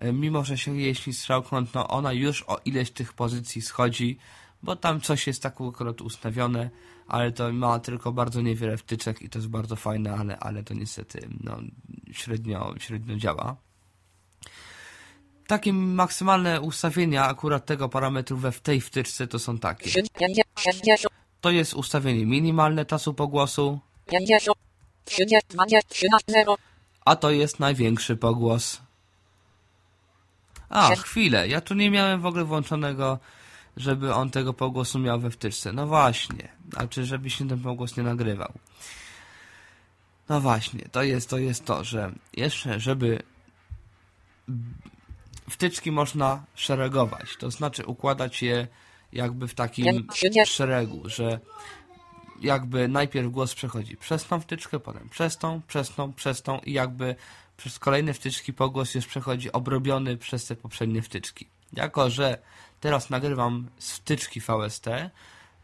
yy, 0.01 0.13
mimo, 0.13 0.43
że 0.43 0.57
się 0.57 0.77
jeśli 0.77 1.13
strzałką, 1.13 1.67
to 1.67 1.87
ona 1.87 2.13
już 2.13 2.43
o 2.47 2.59
ileś 2.65 2.91
tych 2.91 3.13
pozycji 3.13 3.61
schodzi, 3.61 4.17
bo 4.63 4.75
tam 4.75 5.01
coś 5.01 5.27
jest 5.27 5.43
tak 5.43 5.61
akurat 5.61 6.01
ustawione, 6.01 6.69
ale 7.07 7.31
to 7.31 7.53
ma 7.53 7.79
tylko 7.79 8.11
bardzo 8.11 8.41
niewiele 8.41 8.77
wtyczek 8.77 9.21
i 9.21 9.29
to 9.29 9.39
jest 9.39 9.49
bardzo 9.49 9.75
fajne, 9.75 10.13
ale, 10.13 10.39
ale 10.39 10.63
to 10.63 10.73
niestety 10.73 11.29
no, 11.43 11.57
średnio, 12.11 12.73
średnio 12.77 13.15
działa. 13.15 13.66
Takie 15.47 15.73
maksymalne 15.73 16.61
ustawienia 16.61 17.25
akurat 17.25 17.65
tego 17.65 17.89
parametru 17.89 18.37
we 18.37 18.51
w 18.51 18.61
tej 18.61 18.81
wtyczce 18.81 19.27
to 19.27 19.39
są 19.39 19.57
takie. 19.57 19.91
50, 19.91 20.47
60, 20.59 21.13
To 21.41 21.51
jest 21.51 21.73
ustawienie 21.73 22.25
minimalne 22.25 22.85
czasu 22.85 23.13
pogłosu, 23.13 23.79
50, 24.09 24.57
30, 25.05 25.47
20, 25.49 25.89
13, 25.89 26.25
0, 26.27 26.55
a 27.05 27.15
to 27.15 27.31
jest 27.31 27.59
największy 27.59 28.15
pogłos. 28.15 28.81
A, 30.69 30.95
chwilę, 30.95 31.47
ja 31.47 31.61
tu 31.61 31.73
nie 31.73 31.91
miałem 31.91 32.21
w 32.21 32.25
ogóle 32.25 32.43
włączonego, 32.43 33.19
żeby 33.77 34.13
on 34.13 34.29
tego 34.29 34.53
pogłosu 34.53 34.99
miał 34.99 35.19
we 35.19 35.31
wtyczce. 35.31 35.73
No 35.73 35.87
właśnie, 35.87 36.49
znaczy, 36.73 37.05
żeby 37.05 37.29
się 37.29 37.47
ten 37.47 37.59
pogłos 37.59 37.97
nie 37.97 38.03
nagrywał. 38.03 38.53
No 40.29 40.41
właśnie, 40.41 40.89
to 40.91 41.03
jest 41.03 41.29
to, 41.29 41.37
jest 41.37 41.65
to 41.65 41.83
że 41.83 42.11
jeszcze, 42.33 42.79
żeby 42.79 43.23
wtyczki 45.49 45.91
można 45.91 46.43
szeregować, 46.55 47.37
to 47.39 47.51
znaczy 47.51 47.85
układać 47.85 48.41
je 48.41 48.67
jakby 49.13 49.47
w 49.47 49.53
takim 49.53 50.07
szeregu, 50.45 51.09
że 51.09 51.39
jakby 52.41 52.87
najpierw 52.87 53.31
głos 53.31 53.55
przechodzi 53.55 53.97
przez 53.97 54.25
tą 54.25 54.39
wtyczkę, 54.39 54.79
potem 54.79 55.09
przez 55.09 55.37
tą, 55.37 55.61
przez 55.67 55.89
tą, 55.89 56.13
przez 56.13 56.41
tą 56.41 56.59
i 56.59 56.73
jakby 56.73 57.15
przez 57.57 57.79
kolejne 57.79 58.13
wtyczki 58.13 58.53
pogłos 58.53 58.95
już 58.95 59.05
przechodzi 59.05 59.51
obrobiony 59.51 60.17
przez 60.17 60.45
te 60.45 60.55
poprzednie 60.55 61.01
wtyczki. 61.01 61.47
Jako, 61.73 62.09
że 62.09 62.37
teraz 62.79 63.09
nagrywam 63.09 63.67
z 63.79 63.91
wtyczki 63.91 64.41
VST, 64.41 64.85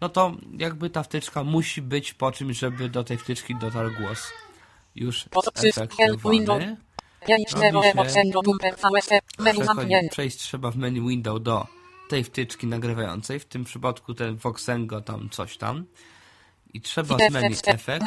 no 0.02 0.10
to 0.10 0.36
jakby 0.58 0.90
ta 0.90 1.04
wtyczka 1.04 1.44
musi 1.44 1.82
być 1.82 2.14
po 2.14 2.32
czymś, 2.32 2.60
żeby 2.60 2.90
do 2.90 3.04
tej 3.04 3.18
wtyczki 3.18 3.56
dotarł 3.56 3.92
głos 4.00 4.32
już 4.96 5.30
efektowany. 5.56 6.78
5, 7.28 7.52
0, 7.52 7.72
Robi 7.72 7.88
się- 7.88 7.94
0, 7.94 8.10
Sendo, 8.10 8.42
Bumper, 8.42 8.76
VST, 8.76 9.12
menu 9.40 9.62
Przechodzi, 9.62 10.10
przejść 10.10 10.38
trzeba 10.38 10.72
w 10.72 10.76
menu 10.76 11.08
window 11.08 11.42
do 11.42 11.68
tej 12.10 12.24
wtyczki 12.24 12.68
nagrywającej, 12.68 13.40
w 13.40 13.46
tym 13.46 13.64
przypadku 13.64 14.14
ten 14.14 14.36
Voxengo 14.36 15.02
tam 15.02 15.30
coś 15.30 15.58
tam. 15.58 15.86
I 16.74 16.82
trzeba 16.82 17.18
z 17.18 17.32
menu 17.32 17.56
efekt, 17.66 18.06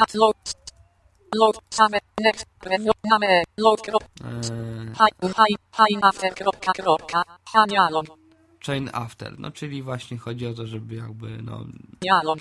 chain 8.65 8.89
after, 8.93 9.39
no 9.39 9.51
czyli 9.51 9.83
właśnie 9.83 10.17
chodzi 10.17 10.47
o 10.47 10.53
to, 10.53 10.67
żeby 10.67 10.95
jakby, 10.95 11.41
no, 11.41 11.65
dialog. 12.01 12.39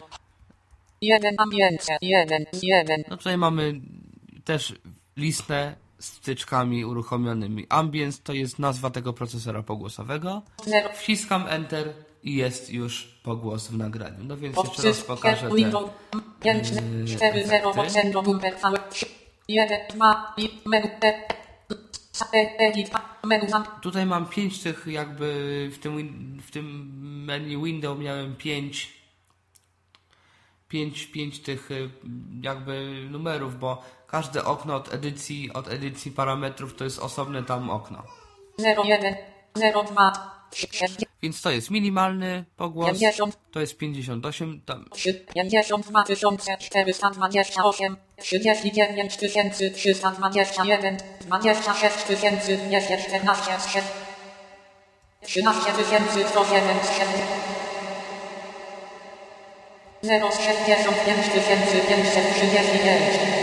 Jeden 1.00 1.34
ambience, 1.38 1.96
jeden, 2.02 2.44
jeden, 2.62 3.04
no 3.10 3.16
tutaj 3.16 3.36
mamy 3.36 3.80
też 4.44 4.74
listę 5.16 5.76
z 5.98 6.10
wtyczkami 6.10 6.84
uruchomionymi. 6.84 7.66
Ambience 7.68 8.18
to 8.24 8.32
jest 8.32 8.58
nazwa 8.58 8.90
tego 8.90 9.12
procesora 9.12 9.62
pogłosowego. 9.62 10.42
Wciskam 10.94 11.44
Enter 11.48 11.92
i 12.22 12.34
jest 12.34 12.70
już 12.70 13.18
pogłos 13.22 13.68
w 13.68 13.76
nagraniu. 13.76 14.24
No 14.24 14.36
więc 14.36 14.56
jeszcze 14.56 14.88
raz 14.88 15.00
pokażę 15.00 15.48
te 15.48 15.54
window, 15.54 15.90
5, 16.40 16.68
4, 17.16 17.46
0, 17.46 17.70
efekty. 17.70 17.90
Sendo, 17.90 18.22
Bumper, 18.22 18.54
VST, 18.54 19.04
1, 19.48 19.78
2, 19.94 20.34
i 20.36 20.50
menu, 20.66 20.88
e, 21.04 21.26
e, 22.34 22.58
edit, 22.58 22.90
menu 23.24 23.50
zamknięte. 23.50 23.80
Tutaj 23.82 24.06
mam 24.06 24.26
pięć 24.26 24.62
tych 24.62 24.86
jakby 24.86 25.70
w 25.72 25.78
tym, 25.78 26.38
w 26.46 26.50
tym 26.50 26.92
menu 27.24 27.64
window 27.64 27.98
miałem 27.98 28.36
pięć 28.36 28.95
pięć, 30.68 31.06
pięć 31.06 31.40
tych 31.40 31.70
y, 31.70 31.90
jakby 32.42 33.06
numerów, 33.10 33.58
bo 33.58 33.82
każde 34.06 34.44
okno 34.44 34.76
od 34.76 34.94
edycji, 34.94 35.52
od 35.52 35.68
edycji 35.68 36.10
parametrów 36.10 36.74
to 36.74 36.84
jest 36.84 36.98
osobne 36.98 37.42
tam 37.42 37.70
okno. 37.70 38.02
01, 38.58 39.14
02, 39.86 40.36
60, 40.54 41.00
Więc 41.22 41.42
to 41.42 41.50
jest 41.50 41.70
minimalny 41.70 42.44
pogłos, 42.56 42.88
50, 42.88 43.38
to 43.50 43.60
jest 43.60 43.76
58, 43.76 44.60
tam 44.60 44.84
52 45.34 46.04
428, 46.58 47.96
39 48.16 49.16
321, 49.16 50.96
26 51.20 51.96
214, 52.06 53.82
13 55.26 55.72
107, 56.28 56.78
065 56.78 57.55
539. 61.88 63.36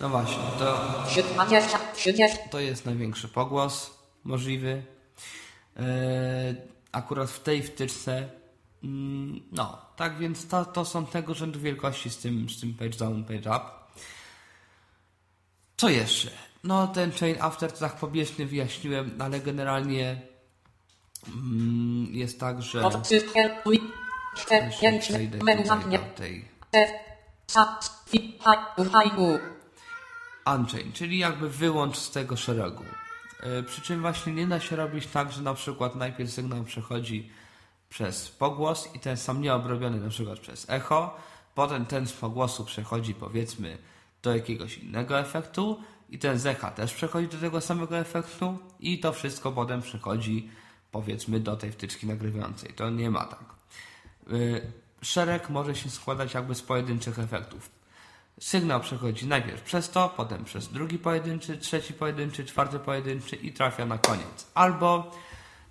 no 0.00 0.08
właśnie, 0.08 0.42
to 0.58 0.78
20, 1.34 1.78
30, 1.94 2.38
To 2.50 2.60
jest 2.60 2.86
największy 2.86 3.28
pogłos 3.28 3.98
możliwy. 4.24 4.82
E, 5.76 5.82
akurat 6.92 7.30
w 7.30 7.40
tej 7.40 7.62
wtyczce. 7.62 8.28
mm, 8.84 9.40
No, 9.52 9.78
tak 9.96 10.18
więc 10.18 10.48
to, 10.48 10.64
to 10.64 10.84
są 10.84 11.06
tego 11.06 11.34
rzędu 11.34 11.60
wielkości 11.60 12.10
z 12.10 12.16
tym, 12.18 12.48
z 12.50 12.60
tym 12.60 12.74
page 12.74 12.98
down, 12.98 13.24
page 13.24 13.50
up. 13.50 13.60
Co 15.76 15.88
jeszcze? 15.88 16.30
No, 16.64 16.86
ten 16.86 17.12
chain 17.12 17.36
after 17.40 17.72
to 17.72 17.78
tak 17.78 17.96
pobieżnie 17.96 18.46
wyjaśniłem, 18.46 19.10
ale 19.18 19.40
generalnie 19.40 20.20
mm, 21.28 22.14
jest 22.14 22.40
tak, 22.40 22.62
że. 22.62 22.82
4, 24.36 24.66
Jeszcze 24.66 24.80
5, 24.80 25.04
przejdę 25.04 25.38
menu 25.44 25.62
tutaj 25.62 25.90
do 25.90 25.98
tej. 25.98 26.48
Unchain, 30.56 30.92
czyli 30.92 31.18
jakby 31.18 31.50
wyłącz 31.50 31.96
z 31.96 32.10
tego 32.10 32.36
szeregu. 32.36 32.84
Yy, 33.42 33.62
przy 33.62 33.80
czym 33.80 34.00
właśnie 34.00 34.32
nie 34.32 34.46
da 34.46 34.60
się 34.60 34.76
robić 34.76 35.06
tak, 35.06 35.32
że 35.32 35.42
na 35.42 35.54
przykład 35.54 35.94
najpierw 35.94 36.30
sygnał 36.30 36.64
przechodzi 36.64 37.30
przez 37.88 38.28
pogłos 38.28 38.88
i 38.94 39.00
ten 39.00 39.16
sam 39.16 39.42
nieobrobiony 39.42 40.00
na 40.00 40.08
przykład 40.08 40.38
przez 40.38 40.70
echo, 40.70 41.16
potem 41.54 41.86
ten 41.86 42.06
z 42.06 42.12
pogłosu 42.12 42.64
przechodzi 42.64 43.14
powiedzmy 43.14 43.78
do 44.22 44.34
jakiegoś 44.36 44.78
innego 44.78 45.20
efektu 45.20 45.82
i 46.08 46.18
ten 46.18 46.38
z 46.38 46.46
echa 46.46 46.70
też 46.70 46.94
przechodzi 46.94 47.28
do 47.28 47.38
tego 47.38 47.60
samego 47.60 47.98
efektu 47.98 48.58
i 48.80 49.00
to 49.00 49.12
wszystko 49.12 49.52
potem 49.52 49.82
przechodzi 49.82 50.50
powiedzmy 50.92 51.40
do 51.40 51.56
tej 51.56 51.72
wtyczki 51.72 52.06
nagrywającej. 52.06 52.72
To 52.72 52.90
nie 52.90 53.10
ma 53.10 53.24
tak. 53.24 53.44
Yy, 54.26 54.72
Szereg 55.02 55.50
może 55.50 55.74
się 55.74 55.90
składać 55.90 56.34
jakby 56.34 56.54
z 56.54 56.62
pojedynczych 56.62 57.18
efektów. 57.18 57.70
Sygnał 58.40 58.80
przechodzi 58.80 59.26
najpierw 59.26 59.62
przez 59.62 59.90
to, 59.90 60.08
potem 60.16 60.44
przez 60.44 60.68
drugi 60.68 60.98
pojedynczy, 60.98 61.58
trzeci 61.58 61.94
pojedynczy, 61.94 62.44
czwarty 62.44 62.78
pojedynczy 62.78 63.36
i 63.36 63.52
trafia 63.52 63.86
na 63.86 63.98
koniec. 63.98 64.46
Albo 64.54 65.10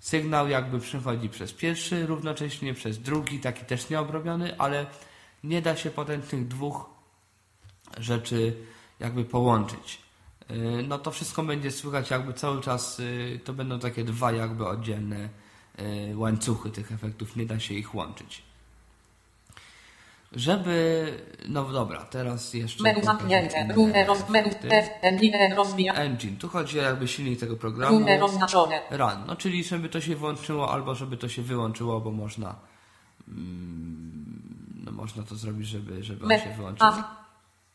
sygnał 0.00 0.48
jakby 0.48 0.80
przechodzi 0.80 1.28
przez 1.28 1.52
pierwszy, 1.52 2.06
równocześnie 2.06 2.74
przez 2.74 2.98
drugi, 2.98 3.40
taki 3.40 3.64
też 3.64 3.90
nieobrobiony, 3.90 4.58
ale 4.58 4.86
nie 5.44 5.62
da 5.62 5.76
się 5.76 5.90
potem 5.90 6.22
tych 6.22 6.48
dwóch 6.48 6.90
rzeczy 7.98 8.56
jakby 9.00 9.24
połączyć. 9.24 10.07
Yy, 10.50 10.82
No 10.88 10.98
to 10.98 11.10
wszystko 11.10 11.42
będzie 11.42 11.70
słychać 11.70 12.10
jakby 12.10 12.32
cały 12.32 12.60
czas, 12.60 12.98
yy, 12.98 13.40
to 13.44 13.52
będą 13.52 13.78
takie 13.78 14.04
dwa 14.04 14.32
jakby 14.32 14.66
oddzielne 14.66 15.28
yy, 15.78 16.16
łańcuchy 16.16 16.70
tych 16.70 16.92
efektów, 16.92 17.36
nie 17.36 17.46
da 17.46 17.60
się 17.60 17.74
ich 17.74 17.94
łączyć. 17.94 18.42
Żeby, 20.32 21.12
no 21.48 21.64
dobra, 21.64 22.04
teraz 22.04 22.54
jeszcze... 22.54 22.82
Menu 22.82 23.04
zamknięte, 23.04 23.68
runę 23.74 24.06
engine 25.00 25.54
rozwija, 25.56 25.94
Engine, 25.94 26.36
tu 26.36 26.48
chodzi 26.48 26.80
o 26.80 26.82
jakby 26.82 27.08
silnik 27.08 27.40
tego 27.40 27.56
programu. 27.56 27.98
runę 27.98 28.24
oznaczone. 28.24 28.80
Run, 28.90 29.24
no 29.26 29.36
czyli 29.36 29.64
żeby 29.64 29.88
to 29.88 30.00
się 30.00 30.16
włączyło 30.16 30.72
albo 30.72 30.94
żeby 30.94 31.16
to 31.16 31.28
się 31.28 31.42
wyłączyło, 31.42 32.00
bo 32.00 32.10
można 32.10 32.54
mm, 33.28 34.42
no 34.84 34.92
można 34.92 35.22
to 35.22 35.34
zrobić, 35.34 35.68
żeby, 35.68 36.04
żeby 36.04 36.24
on 36.24 36.40
się 36.40 36.54
wyłączył. 36.56 36.88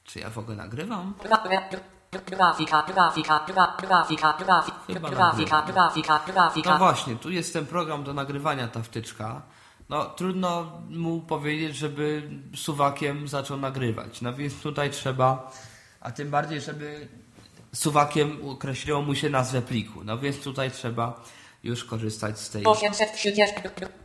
Czy 0.04 0.20
ja 0.20 0.30
w 0.30 0.38
ogóle 0.38 0.58
nagrywam? 0.58 1.14
Gra, 2.20 2.56
gra, 2.58 2.84
gra, 2.84 2.84
grafika, 2.84 2.84
grafika, 2.94 3.46
gra, 3.48 3.76
grafika, 3.82 4.34
grafika, 4.40 5.10
grafika, 5.10 5.58
nagrywam. 5.58 5.74
grafika, 5.74 6.22
No 6.28 6.34
grafika. 6.34 6.78
właśnie, 6.78 7.16
tu 7.16 7.30
jest 7.32 7.54
ten 7.54 7.66
program 7.66 8.04
do 8.04 8.14
nagrywania, 8.14 8.68
ta 8.68 8.82
wtyczka. 8.82 9.42
No 9.90 10.06
trudno 10.06 10.72
mu 10.90 11.22
powiedzieć, 11.22 11.76
żeby 11.76 12.30
suwakiem 12.56 13.28
zaczął 13.28 13.58
nagrywać. 13.58 14.22
No 14.22 14.34
więc 14.34 14.62
tutaj 14.62 14.90
trzeba, 14.90 15.52
a 16.02 16.12
tym 16.12 16.30
bardziej, 16.32 16.62
żeby 16.62 17.08
suwakiem 17.74 18.50
określiło 18.50 19.02
mu 19.02 19.16
się 19.16 19.30
nazwę 19.30 19.62
pliku. 19.62 20.04
No 20.04 20.18
więc 20.18 20.40
tutaj 20.40 20.72
trzeba 20.72 21.22
już 21.64 21.84
korzystać 21.84 22.40
z 22.40 22.50
tej 22.50 22.66
830 22.66 23.56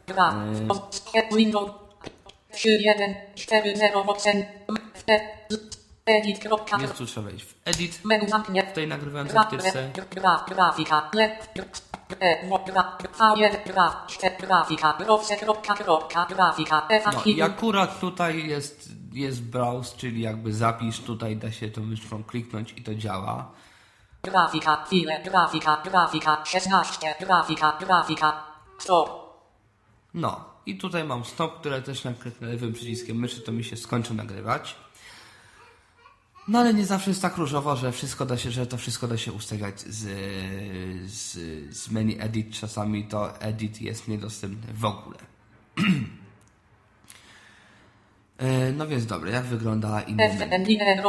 gra, 0.06 0.34
Windows 1.36 1.70
3, 2.52 2.68
1, 2.68 3.14
4, 3.34 3.76
0, 3.76 4.04
8, 4.06 4.44
Edit. 6.08 6.40
Więc 6.80 6.92
tu 6.92 7.06
trzeba 7.06 7.30
wejść 7.30 7.44
w 7.44 7.54
edit, 7.64 8.04
Menu 8.04 8.28
zamknięte. 8.28 8.70
w 8.70 8.74
tej 8.74 8.88
nagrywającej 8.88 9.34
Gra, 9.34 9.44
wtyczce. 9.44 9.90
gra, 10.10 10.44
grafika, 10.48 11.10
le, 11.14 11.38
mo, 12.48 12.58
gra, 12.58 12.98
V1, 13.18 13.56
gra, 13.66 14.04
czte, 14.06 14.30
grafika, 14.40 14.96
rowse, 15.06 15.36
kropka, 15.36 15.74
kropka, 15.74 16.26
grafika, 16.26 16.88
No 17.12 17.22
i 17.24 17.42
akurat 17.42 18.00
tutaj 18.00 18.46
jest, 18.48 18.90
jest 19.12 19.42
browse, 19.42 19.96
czyli 19.96 20.22
jakby 20.22 20.52
zapisz, 20.54 21.00
tutaj 21.00 21.36
da 21.36 21.52
się 21.52 21.68
tą 21.70 21.82
myszką 21.82 22.24
kliknąć 22.24 22.74
i 22.76 22.82
to 22.82 22.94
działa. 22.94 23.50
grafika, 24.22 24.84
chwile, 24.86 25.22
grafika, 25.24 25.82
grafika, 25.84 26.44
16, 26.44 27.14
grafika, 27.20 27.76
grafika, 27.80 28.42
stop. 28.78 29.10
No 30.14 30.44
i 30.66 30.78
tutaj 30.78 31.04
mam 31.04 31.24
stop, 31.24 31.60
które 31.60 31.82
też 31.82 32.02
kliknę 32.20 32.48
lewym 32.48 32.72
przyciskiem 32.72 33.16
myszy, 33.16 33.40
to 33.40 33.52
mi 33.52 33.64
się 33.64 33.76
skończy 33.76 34.14
nagrywać. 34.14 34.76
No 36.48 36.58
ale 36.58 36.74
nie 36.74 36.86
zawsze 36.86 37.10
jest 37.10 37.22
tak 37.22 37.36
różowo, 37.36 37.76
że 37.76 37.92
wszystko 37.92 38.26
da 38.26 38.36
się, 38.36 38.50
że 38.50 38.66
to 38.66 38.76
wszystko 38.76 39.08
da 39.08 39.16
się 39.16 39.32
ustawiać 39.32 39.80
z, 39.80 40.06
z, 41.10 41.32
z 41.76 41.90
menu 41.90 42.16
edit. 42.20 42.50
Czasami 42.50 43.04
to 43.04 43.40
edit 43.40 43.82
jest 43.82 44.08
niedostępny 44.08 44.72
w 44.74 44.84
ogóle. 44.84 45.18
E, 48.38 48.72
No 48.72 48.86
więc 48.86 49.06
dobra, 49.06 49.30
jak 49.30 49.44
wygląda 49.44 50.02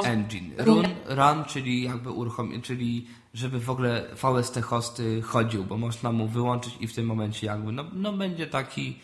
engine. 0.05 0.51
Run, 0.57 0.85
run, 1.05 1.45
czyli 1.47 1.83
jakby 1.83 2.11
uruchomić, 2.11 2.65
czyli 2.65 3.07
żeby 3.33 3.59
w 3.59 3.69
ogóle 3.69 4.05
VST 4.15 4.61
hosty 4.61 5.21
chodził, 5.21 5.65
bo 5.65 5.77
można 5.77 6.11
mu 6.11 6.27
wyłączyć 6.27 6.73
i 6.79 6.87
w 6.87 6.93
tym 6.93 7.05
momencie 7.05 7.47
jakby, 7.47 7.71
no, 7.71 7.85
no 7.93 8.13
będzie 8.13 8.47
taki, 8.47 8.99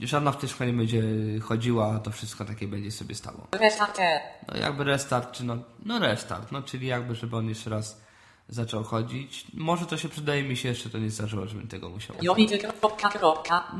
żadna 0.00 0.32
wtyczka 0.32 0.64
nie 0.64 0.72
będzie 0.72 1.02
chodziła, 1.42 1.98
to 1.98 2.10
wszystko 2.10 2.44
takie 2.44 2.68
będzie 2.68 2.90
sobie 2.90 3.14
stało. 3.14 3.46
restart, 3.52 3.98
E, 4.00 4.20
No 4.48 4.56
jakby 4.56 4.84
restart, 4.84 5.32
czy 5.32 5.44
no, 5.44 5.56
no 5.84 5.98
restart, 5.98 6.52
no 6.52 6.62
czyli 6.62 6.86
jakby, 6.86 7.14
żeby 7.14 7.36
on 7.36 7.48
jeszcze 7.48 7.70
raz 7.70 8.02
zaczął 8.48 8.84
chodzić. 8.84 9.46
Może 9.54 9.86
to 9.86 9.96
się 9.96 10.08
przydaje 10.08 10.42
mi 10.42 10.56
się 10.56 10.68
jeszcze, 10.68 10.90
to 10.90 10.98
nie 10.98 11.10
zdarzyło, 11.10 11.46
żebym 11.46 11.68
tego 11.68 11.88
musiał. 11.88 12.16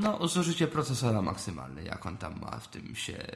No, 0.01 0.29
zużycie 0.29 0.67
procesora 0.67 1.23
maksymalne, 1.23 1.83
jak 1.83 2.07
on 2.07 2.17
tam 2.17 2.41
ma 2.41 2.51
w 2.51 2.69
tym 2.69 2.95
się... 2.95 3.27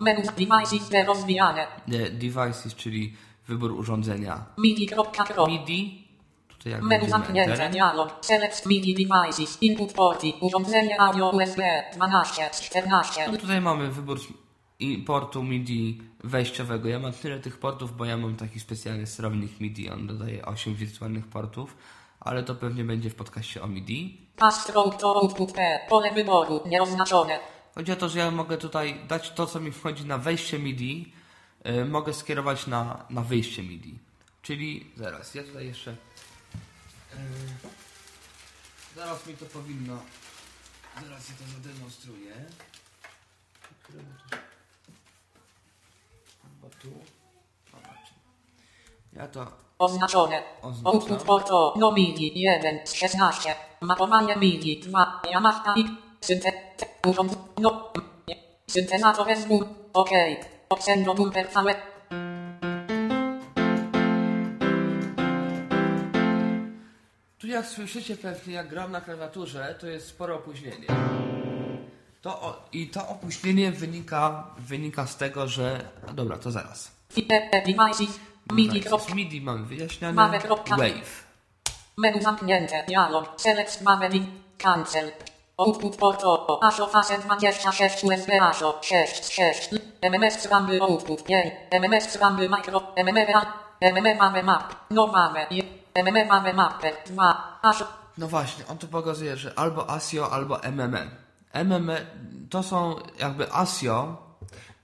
menu 0.00 0.22
devices, 0.36 0.90
rozwijane, 1.06 1.66
czyli 2.76 3.14
wybór 3.48 3.72
urządzenia. 3.72 4.44
MIDI. 5.48 6.05
Tutaj 6.66 6.80
jak 6.80 6.82
Menu 6.82 7.08
zamknięte, 7.08 7.70
dialog, 7.70 8.18
select 8.20 8.66
MIDI 8.66 8.94
devices, 8.94 9.62
input 9.62 9.92
porty, 9.92 10.32
urządzenie 10.40 11.00
audio 11.00 11.30
USB, 11.30 11.62
12, 11.94 12.50
14, 12.62 13.30
No 13.32 13.38
tutaj 13.38 13.60
mamy 13.60 13.90
wybór 13.90 14.18
i 14.78 14.98
portu 14.98 15.42
MIDI 15.42 16.02
wejściowego. 16.24 16.88
Ja 16.88 16.98
mam 16.98 17.12
tyle 17.12 17.40
tych 17.40 17.58
portów, 17.58 17.96
bo 17.96 18.04
ja 18.04 18.16
mam 18.16 18.36
taki 18.36 18.60
specjalny 18.60 19.06
sterownik 19.06 19.60
MIDI. 19.60 19.90
On 19.90 20.06
dodaje 20.06 20.46
8 20.46 20.74
wirtualnych 20.74 21.26
portów, 21.26 21.76
ale 22.20 22.42
to 22.42 22.54
pewnie 22.54 22.84
będzie 22.84 23.10
w 23.10 23.14
podcaście 23.14 23.62
o 23.62 23.66
MIDI. 23.66 24.26
Pole 25.88 26.14
wyboru, 26.14 26.60
nieoznaczone. 26.66 27.38
Chodzi 27.74 27.92
o 27.92 27.96
to, 27.96 28.08
że 28.08 28.18
ja 28.18 28.30
mogę 28.30 28.58
tutaj 28.58 29.00
dać 29.08 29.30
to, 29.30 29.46
co 29.46 29.60
mi 29.60 29.72
wchodzi 29.72 30.04
na 30.04 30.18
wejście 30.18 30.58
MIDI, 30.58 31.12
y, 31.66 31.84
mogę 31.84 32.12
skierować 32.12 32.66
na, 32.66 33.04
na 33.10 33.22
wyjście 33.22 33.62
MIDI. 33.62 33.98
Czyli 34.42 34.90
zaraz, 34.96 35.34
ja 35.34 35.42
tutaj 35.42 35.66
jeszcze. 35.66 35.96
Y, 37.16 38.96
zaraz 38.96 39.26
mi 39.26 39.34
to 39.36 39.46
powinno. 39.46 39.98
Zaraz 41.02 41.28
ja 41.28 41.34
to 41.34 41.44
zademonstruję. 41.52 42.34
Które 43.82 44.02
ma 44.02 44.14
tu- 44.30 44.36
Chyba 46.42 46.68
tu. 46.82 46.88
Zobaczmy. 47.72 48.16
Ja 49.12 49.28
to 49.28 49.66
Oznaczone. 49.78 50.42
Oznaczam. 50.62 50.86
Output 50.94 51.22
porto, 51.22 51.74
no 51.76 51.92
MIDI, 51.92 52.40
1 52.40 52.86
z 52.86 52.92
16. 52.94 53.54
Mapowanie 53.80 54.36
MIDI, 54.36 54.80
2. 54.80 55.22
Yamaha 55.30 55.74
X. 55.74 55.90
Synte... 56.20 56.52
Urząd... 57.06 57.38
No... 57.60 57.92
Syntezator 58.70 59.36
SW. 59.36 59.64
OK. 59.92 60.10
Oksendo 60.68 61.14
bumper 61.14 61.50
całe. 61.52 61.74
Jak 67.56 67.66
słyszycie 67.66 68.16
pewnie, 68.16 68.54
jak 68.54 68.68
gram 68.68 68.92
na 68.92 69.00
klawiaturze, 69.00 69.74
to 69.80 69.86
jest 69.86 70.08
spore 70.08 70.34
opóźnienie. 70.34 70.86
To 72.22 72.42
o, 72.42 72.68
I 72.72 72.86
to 72.86 73.08
opóźnienie 73.08 73.72
wynika, 73.72 74.44
wynika 74.58 75.06
z 75.06 75.16
tego, 75.16 75.48
że... 75.48 75.84
Dobra, 76.12 76.38
to 76.38 76.50
zaraz. 76.50 76.90
MIDI. 78.52 78.80
Kropka. 78.80 79.14
MIDI 79.14 79.40
mamy 79.40 79.64
wyjaśniane. 79.64 80.38
Wave. 80.68 81.26
Menu 81.96 82.22
zamknięte. 82.22 82.84
Dialog. 82.88 83.40
Select 83.40 83.82
mamy 83.82 84.08
link. 84.08 84.28
Cancel. 84.58 85.12
Output 85.56 85.96
porto. 85.96 86.58
ASO 86.62 86.86
fase 86.86 87.18
26 87.18 88.04
USB 88.04 88.42
ASO 88.42 88.78
6 88.82 89.32
6. 89.32 89.70
MMS 90.02 90.40
scramble 90.40 90.80
output 90.80 91.24
5. 91.24 91.52
MMS 91.70 92.10
scramble 92.10 92.48
micro. 92.48 92.82
MMM 92.96 93.26
MMM 93.80 94.18
mamy 94.18 94.42
map. 94.42 94.74
No 94.90 95.06
mamy. 95.06 95.46
MMM 96.02 96.28
mamy 96.28 96.54
mapę 96.54 96.92
2. 97.06 97.58
ASO. 97.62 97.86
No 98.18 98.28
właśnie, 98.28 98.66
on 98.66 98.78
tu 98.78 98.88
pokazuje, 98.88 99.36
że 99.36 99.58
albo 99.58 99.90
ASIO, 99.90 100.32
albo 100.32 100.62
MMM. 100.62 101.10
MMM 101.52 101.90
to 102.50 102.62
są 102.62 102.96
jakby 103.18 103.52
ASIO, 103.52 104.16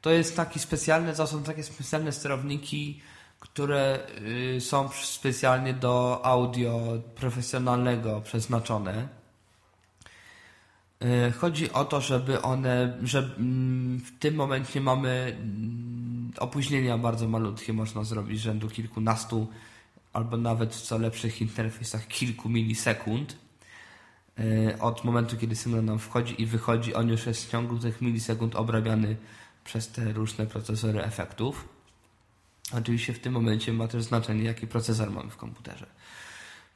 to 0.00 0.10
jest 0.10 0.36
taki 0.36 0.58
specjalny, 0.58 1.14
to 1.14 1.26
są 1.26 1.42
takie 1.42 1.62
specjalne 1.62 2.12
sterowniki, 2.12 3.02
które 3.40 3.98
y, 4.56 4.60
są 4.60 4.88
specjalnie 4.88 5.74
do 5.74 6.20
audio 6.24 6.80
profesjonalnego 7.14 8.20
przeznaczone. 8.20 9.08
Y, 11.02 11.32
Chodzi 11.32 11.72
o 11.72 11.84
to, 11.84 12.00
żeby 12.00 12.42
one, 12.42 12.98
że 13.02 13.18
mm, 13.18 14.00
w 14.00 14.18
tym 14.18 14.34
momencie 14.34 14.80
mamy 14.80 15.36
mm, 15.40 16.32
opóźnienia 16.38 16.98
bardzo 16.98 17.28
malutkie, 17.28 17.72
można 17.72 18.04
zrobić 18.04 18.40
rzędu 18.40 18.68
kilkunastu, 18.68 19.46
albo 20.12 20.36
nawet 20.36 20.74
w 20.74 20.82
co 20.82 20.98
lepszych 20.98 21.40
interfejsach 21.40 22.08
kilku 22.08 22.48
milisekund. 22.48 23.36
Y, 24.40 24.76
Od 24.80 25.04
momentu, 25.04 25.36
kiedy 25.36 25.56
sygnał 25.56 25.82
nam 25.82 25.98
wchodzi 25.98 26.42
i 26.42 26.46
wychodzi, 26.46 26.94
on 26.94 27.08
już 27.08 27.26
jest 27.26 27.46
w 27.46 27.50
ciągu 27.50 27.78
tych 27.78 28.00
milisekund 28.00 28.56
obrabiany 28.56 29.16
przez 29.64 29.88
te 29.88 30.12
różne 30.12 30.46
procesory 30.46 31.02
efektów. 31.02 31.68
Oczywiście 32.78 33.12
w 33.12 33.18
tym 33.18 33.32
momencie 33.32 33.72
ma 33.72 33.88
też 33.88 34.02
znaczenie, 34.02 34.44
jaki 34.44 34.66
procesor 34.66 35.10
mamy 35.10 35.30
w 35.30 35.36
komputerze. 35.36 35.86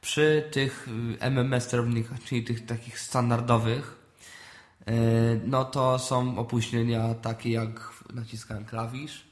Przy 0.01 0.49
tych 0.51 0.87
y, 0.87 1.21
MMS 1.21 1.63
sterownikach, 1.63 2.23
czyli 2.23 2.43
tych 2.43 2.65
takich 2.65 2.99
standardowych, 2.99 3.95
y, 4.89 5.41
no 5.45 5.65
to 5.65 5.99
są 5.99 6.37
opóźnienia 6.37 7.13
takie 7.13 7.51
jak 7.51 7.93
naciskałem 8.13 8.65
klawisz. 8.65 9.26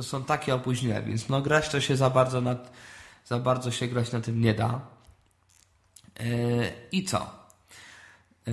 To 0.00 0.04
są 0.04 0.24
takie 0.24 0.54
opóźnienia, 0.54 1.02
więc 1.02 1.28
no 1.28 1.40
grać 1.40 1.68
to 1.68 1.80
się 1.80 1.96
za 1.96 2.10
bardzo 2.10 2.40
nad, 2.40 2.72
za 3.24 3.38
bardzo 3.38 3.70
się 3.70 3.86
grać 3.86 4.12
na 4.12 4.20
tym 4.20 4.40
nie 4.40 4.54
da. 4.54 4.80
Yy, 6.20 6.72
I 6.92 7.04
co? 7.04 7.30
Yy, 8.46 8.52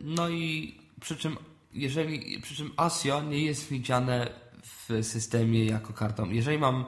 no 0.00 0.28
i 0.28 0.74
przy 1.00 1.16
czym, 1.16 1.36
jeżeli, 1.72 2.40
przy 2.40 2.54
czym 2.54 2.72
ASIO 2.76 3.22
nie 3.22 3.44
jest 3.44 3.68
widziane 3.68 4.30
w 4.62 5.04
systemie 5.04 5.64
jako 5.64 5.92
kartą. 5.92 6.30
Jeżeli 6.30 6.58
mam 6.58 6.84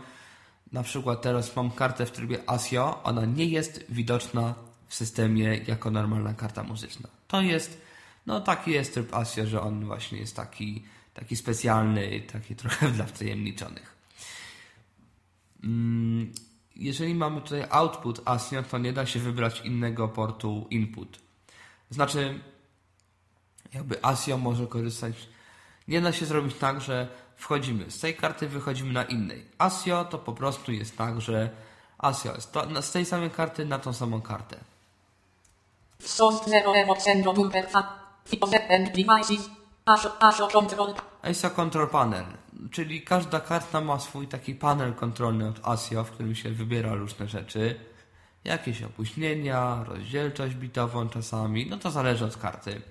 na 0.72 0.82
przykład 0.82 1.22
teraz 1.22 1.56
mam 1.56 1.70
kartę 1.70 2.06
w 2.06 2.10
trybie 2.10 2.38
ASIO, 2.46 3.02
ona 3.02 3.26
nie 3.26 3.44
jest 3.44 3.84
widoczna 3.88 4.54
w 4.86 4.94
systemie 4.94 5.60
jako 5.66 5.90
normalna 5.90 6.34
karta 6.34 6.62
muzyczna. 6.62 7.08
To 7.28 7.40
jest, 7.40 7.80
no 8.26 8.40
taki 8.40 8.70
jest 8.70 8.94
tryb 8.94 9.14
ASIO, 9.14 9.46
że 9.46 9.60
on 9.60 9.84
właśnie 9.84 10.18
jest 10.18 10.36
taki, 10.36 10.84
taki 11.14 11.36
specjalny, 11.36 12.20
taki 12.32 12.56
trochę 12.56 12.90
dla 12.90 13.06
wtajemniczonych. 13.06 13.94
Jeżeli 16.76 17.14
mamy 17.14 17.40
tutaj 17.40 17.64
output 17.70 18.20
ASIO, 18.24 18.62
to 18.62 18.78
nie 18.78 18.92
da 18.92 19.06
się 19.06 19.20
wybrać 19.20 19.60
innego 19.60 20.08
portu 20.08 20.66
input. 20.70 21.18
Znaczy, 21.90 22.40
jakby 23.74 24.04
ASIO 24.04 24.38
może 24.38 24.66
korzystać. 24.66 25.14
Nie 25.88 26.00
da 26.00 26.12
się 26.12 26.26
zrobić 26.26 26.56
tak, 26.56 26.80
że 26.80 27.08
wchodzimy 27.36 27.90
z 27.90 28.00
tej 28.00 28.16
karty, 28.16 28.48
wychodzimy 28.48 28.92
na 28.92 29.04
innej. 29.04 29.44
ASIO 29.58 30.04
to 30.04 30.18
po 30.18 30.32
prostu 30.32 30.72
jest 30.72 30.96
tak, 30.96 31.20
że 31.20 31.50
ASIO 31.98 32.34
jest 32.34 32.52
to, 32.52 32.82
z 32.82 32.92
tej 32.92 33.04
samej 33.04 33.30
karty 33.30 33.64
na 33.64 33.78
tą 33.78 33.92
samą 33.92 34.22
kartę. 34.22 34.56
0 36.00 36.40
0 36.46 36.96
0 37.00 37.34
ISO 41.30 41.50
Control 41.50 41.88
Panel, 41.88 42.24
czyli 42.70 43.02
każda 43.02 43.40
karta 43.40 43.80
ma 43.80 43.98
swój 43.98 44.28
taki 44.28 44.54
panel 44.54 44.94
kontrolny 44.94 45.48
od 45.48 45.60
ASIO, 45.62 46.04
w 46.04 46.10
którym 46.10 46.34
się 46.34 46.50
wybiera 46.50 46.94
różne 46.94 47.28
rzeczy. 47.28 47.80
Jakieś 48.44 48.82
opóźnienia, 48.82 49.84
rozdzielczość 49.84 50.54
bitową 50.54 51.08
czasami, 51.08 51.66
no 51.66 51.78
to 51.78 51.90
zależy 51.90 52.24
od 52.24 52.36
karty. 52.36 52.82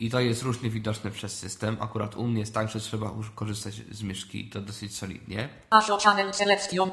I 0.00 0.10
to 0.10 0.20
jest 0.20 0.42
różnie 0.42 0.70
widoczne 0.70 1.10
przez 1.10 1.38
system. 1.38 1.76
Akurat 1.80 2.16
u 2.16 2.26
mnie 2.26 2.40
jest 2.40 2.54
tak, 2.54 2.68
że 2.68 2.80
trzeba 2.80 3.12
już 3.16 3.30
korzystać 3.30 3.74
z 3.74 4.02
myszki, 4.02 4.50
to 4.50 4.60
dosyć 4.60 4.96
solidnie. 4.96 5.48
ISO 5.80 5.98
Channel 5.98 6.34
Selection. 6.34 6.90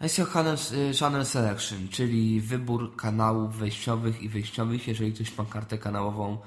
ISO 0.00 0.22
y, 0.22 0.94
Channel 1.00 1.26
Selection, 1.26 1.88
czyli 1.88 2.40
wybór 2.40 2.96
kanałów 2.96 3.56
wejściowych 3.56 4.22
i 4.22 4.28
wyjściowych, 4.28 4.88
jeżeli 4.88 5.12
ktoś 5.12 5.38
ma 5.38 5.44
kartę 5.44 5.78
kanałową 5.78 6.38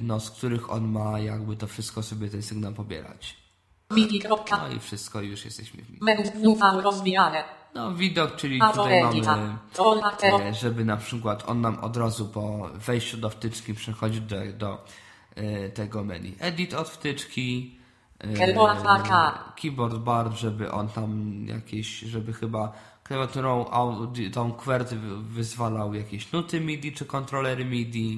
no, 0.00 0.20
z 0.20 0.30
których 0.30 0.72
on 0.72 0.88
ma 0.88 1.18
jakby 1.18 1.56
to 1.56 1.66
wszystko 1.66 2.02
sobie 2.02 2.28
ten 2.28 2.42
sygnał 2.42 2.72
pobierać. 2.72 3.36
No 4.58 4.76
i 4.76 4.80
wszystko, 4.80 5.20
już 5.20 5.44
jesteśmy 5.44 5.82
w. 5.82 6.00
Menu 6.00 6.24
rozwijane. 6.80 7.44
No 7.74 7.94
widok, 7.94 8.36
czyli 8.36 8.60
tutaj 8.72 9.02
mamy, 9.26 9.56
e, 10.22 10.54
żeby 10.54 10.84
na 10.84 10.96
przykład 10.96 11.48
on 11.48 11.60
nam 11.60 11.78
od 11.78 11.96
razu 11.96 12.28
po 12.28 12.68
wejściu 12.74 13.16
do 13.16 13.30
wtyczki 13.30 13.74
przechodził 13.74 14.22
do, 14.22 14.36
do 14.58 14.84
e, 15.34 15.68
tego 15.68 16.04
menu. 16.04 16.36
Edit 16.38 16.74
od 16.74 16.88
wtyczki, 16.88 17.78
e, 18.18 18.32
keyboard 19.56 19.94
bar, 19.94 20.32
żeby 20.32 20.72
on 20.72 20.88
tam 20.88 21.32
jakieś, 21.46 21.98
żeby 21.98 22.32
chyba 22.32 22.72
klawiaturą 23.10 23.66
audi, 23.70 24.30
tą 24.30 24.52
QWERTY 24.52 24.96
wy- 24.96 25.22
wyzwalał 25.22 25.94
jakieś 25.94 26.32
nuty 26.32 26.60
MIDI 26.60 26.92
czy 26.92 27.04
kontrolery 27.06 27.64
MIDI. 27.64 28.16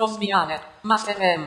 Rozwijane. 0.00 0.58
Master 0.82 1.16
M. 1.18 1.46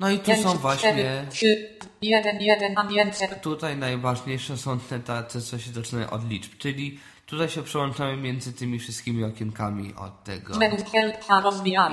No 0.00 0.10
i 0.10 0.18
tu 0.18 0.34
są 0.42 0.48
właśnie 0.58 1.26
trzy, 1.30 1.76
jeden, 2.02 2.40
jeden, 2.40 2.78
ambience. 2.78 3.28
Tutaj 3.28 3.76
najważniejsze 3.76 4.56
są 4.56 4.78
te, 4.80 5.00
te, 5.00 5.24
co 5.40 5.58
się 5.58 5.70
zaczynają 5.72 6.10
od 6.10 6.28
liczb, 6.28 6.52
czyli 6.58 7.00
tutaj 7.26 7.48
się 7.48 7.62
przełączamy 7.62 8.16
między 8.16 8.52
tymi 8.52 8.78
wszystkimi 8.78 9.24
okienkami 9.24 9.94
od 9.94 10.24
tego. 10.24 10.54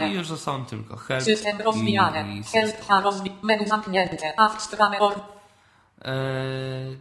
I 0.07 0.13
już 0.13 0.27
są 0.27 0.65
tylko 0.65 0.95
help 0.97 1.23
System 1.23 1.57
i 1.57 2.43
Help 2.43 2.87
H 2.87 3.01
rozwijane. 3.01 3.39
Menu 3.43 3.67
zamknięte. 3.67 4.33
Or. 4.99 5.13
Eee, 6.01 6.97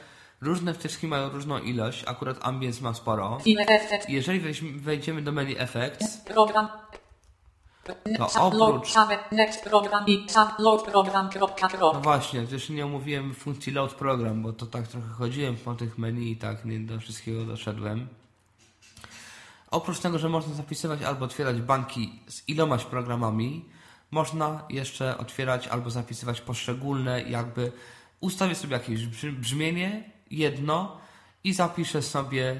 różne 0.41 0.73
wtyczki 0.73 1.07
mają 1.07 1.29
różną 1.29 1.57
ilość, 1.59 2.03
akurat 2.07 2.37
Ambience 2.41 2.81
ma 2.81 2.93
sporo. 2.93 3.37
Jeżeli 4.09 4.39
wejdziemy 4.79 5.21
do 5.21 5.31
menu 5.31 5.57
Effects, 5.57 6.17
Program. 6.17 6.67
No, 8.19 8.29
Subload 8.29 8.75
oprócz- 8.75 8.93
no 11.93 12.01
właśnie, 12.01 12.47
to 12.47 12.53
jeszcze 12.53 12.73
nie 12.73 12.85
omówiłem 12.85 13.33
funkcji 13.33 13.73
Load 13.73 13.93
Program, 13.93 14.41
bo 14.41 14.53
to 14.53 14.65
tak 14.65 14.87
trochę 14.87 15.07
chodziłem 15.09 15.55
po 15.55 15.75
tych 15.75 15.97
menu 15.97 16.31
i 16.31 16.37
tak 16.37 16.65
nie 16.65 16.79
do 16.79 16.99
wszystkiego 16.99 17.45
doszedłem. 17.45 18.07
Oprócz 19.71 19.99
tego, 19.99 20.19
że 20.19 20.29
można 20.29 20.53
zapisywać 20.53 21.01
albo 21.01 21.25
otwierać 21.25 21.61
banki 21.61 22.19
z 22.27 22.49
ilomaś 22.49 22.83
programami, 22.85 23.65
można 24.13 24.63
jeszcze 24.69 25.17
otwierać 25.17 25.67
albo 25.67 25.89
zapisywać 25.89 26.41
poszczególne, 26.41 27.21
jakby 27.21 27.71
ustawię 28.19 28.55
sobie 28.55 28.73
jakieś 28.73 29.07
brzmi- 29.07 29.31
brzmienie, 29.35 30.11
jedno 30.31 30.97
i 31.43 31.53
zapiszę 31.53 32.01
sobie 32.01 32.59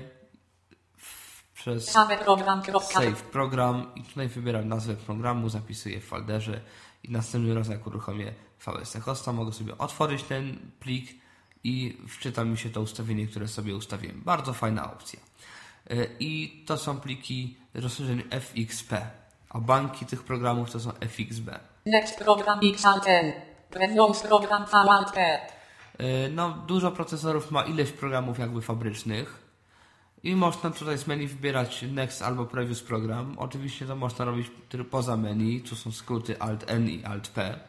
w, 0.97 1.53
przez 1.53 1.85
Same 1.89 2.17
program 2.17 2.61
save 2.81 3.21
program 3.23 3.91
i 3.95 4.03
tutaj 4.03 4.27
wybieram 4.27 4.67
nazwę 4.67 4.95
programu, 4.95 5.49
zapisuję 5.49 6.01
w 6.01 6.05
folderze 6.05 6.61
i 7.03 7.11
następny 7.11 7.55
raz 7.55 7.69
jak 7.69 7.87
uruchomię 7.87 8.33
VS 8.65 8.97
Hosta 9.01 9.33
mogę 9.33 9.53
sobie 9.53 9.77
otworzyć 9.77 10.23
ten 10.23 10.57
plik 10.79 11.15
i 11.63 11.97
wczyta 12.07 12.43
mi 12.43 12.57
się 12.57 12.69
to 12.69 12.81
ustawienie, 12.81 13.27
które 13.27 13.47
sobie 13.47 13.75
ustawiłem. 13.75 14.21
Bardzo 14.25 14.53
fajna 14.53 14.93
opcja. 14.93 15.19
Y, 15.91 16.09
I 16.19 16.63
to 16.65 16.77
są 16.77 16.99
pliki 16.99 17.57
rozszerzeń 17.73 18.23
FXP, 18.29 19.22
a 19.53 19.59
banki 19.59 20.05
tych 20.05 20.23
programów 20.23 20.71
to 20.71 20.79
są 20.79 20.91
FXB. 20.99 21.59
Next 21.85 22.19
program 22.19 22.59
XALTN. 22.63 23.31
Previous 23.69 24.21
program 24.21 24.65
VALT 24.65 25.11
P. 25.11 25.39
Y, 25.99 26.29
No, 26.31 26.49
dużo 26.49 26.91
procesorów 26.91 27.51
ma 27.51 27.63
ileś 27.63 27.91
programów 27.91 28.39
jakby 28.39 28.61
fabrycznych 28.61 29.43
i 30.23 30.35
można 30.35 30.69
tutaj 30.69 30.97
z 30.97 31.07
menu 31.07 31.27
wybierać 31.27 31.85
Next 31.91 32.21
albo 32.21 32.45
Previous 32.45 32.81
Program. 32.81 33.35
Oczywiście 33.37 33.85
to 33.85 33.95
można 33.95 34.25
robić 34.25 34.47
tylko 34.69 34.89
poza 34.89 35.17
menu, 35.17 35.61
tu 35.61 35.75
są 35.75 35.91
skróty 35.91 36.39
Alt-N 36.39 36.89
i 36.89 37.03
Alt-P. 37.05 37.59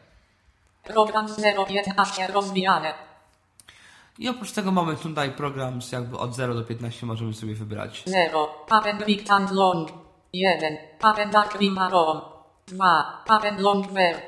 Program 0.83 1.27
015 1.67 2.27
rozwijane. 2.27 2.93
I 4.19 4.29
oprócz 4.29 4.51
tego 4.51 4.71
mamy 4.71 4.95
tutaj 4.95 5.31
program 5.31 5.81
z 5.81 5.91
jakby 5.91 6.17
od 6.17 6.35
0 6.35 6.53
do 6.53 6.63
15 6.63 7.05
możemy 7.05 7.33
sobie 7.33 7.55
wybrać. 7.55 8.03
0. 8.05 8.47
Papen 8.67 8.97
Big 9.05 9.31
and 9.31 9.51
Long. 9.51 10.04
1. 10.39 10.77
Papen 10.99 11.29
Dark 11.31 11.59
Rim 11.59 11.77
Aron. 11.77 12.21
2. 12.67 13.23
Papen 13.25 13.61
Long 13.61 13.91
Ver. 13.91 14.21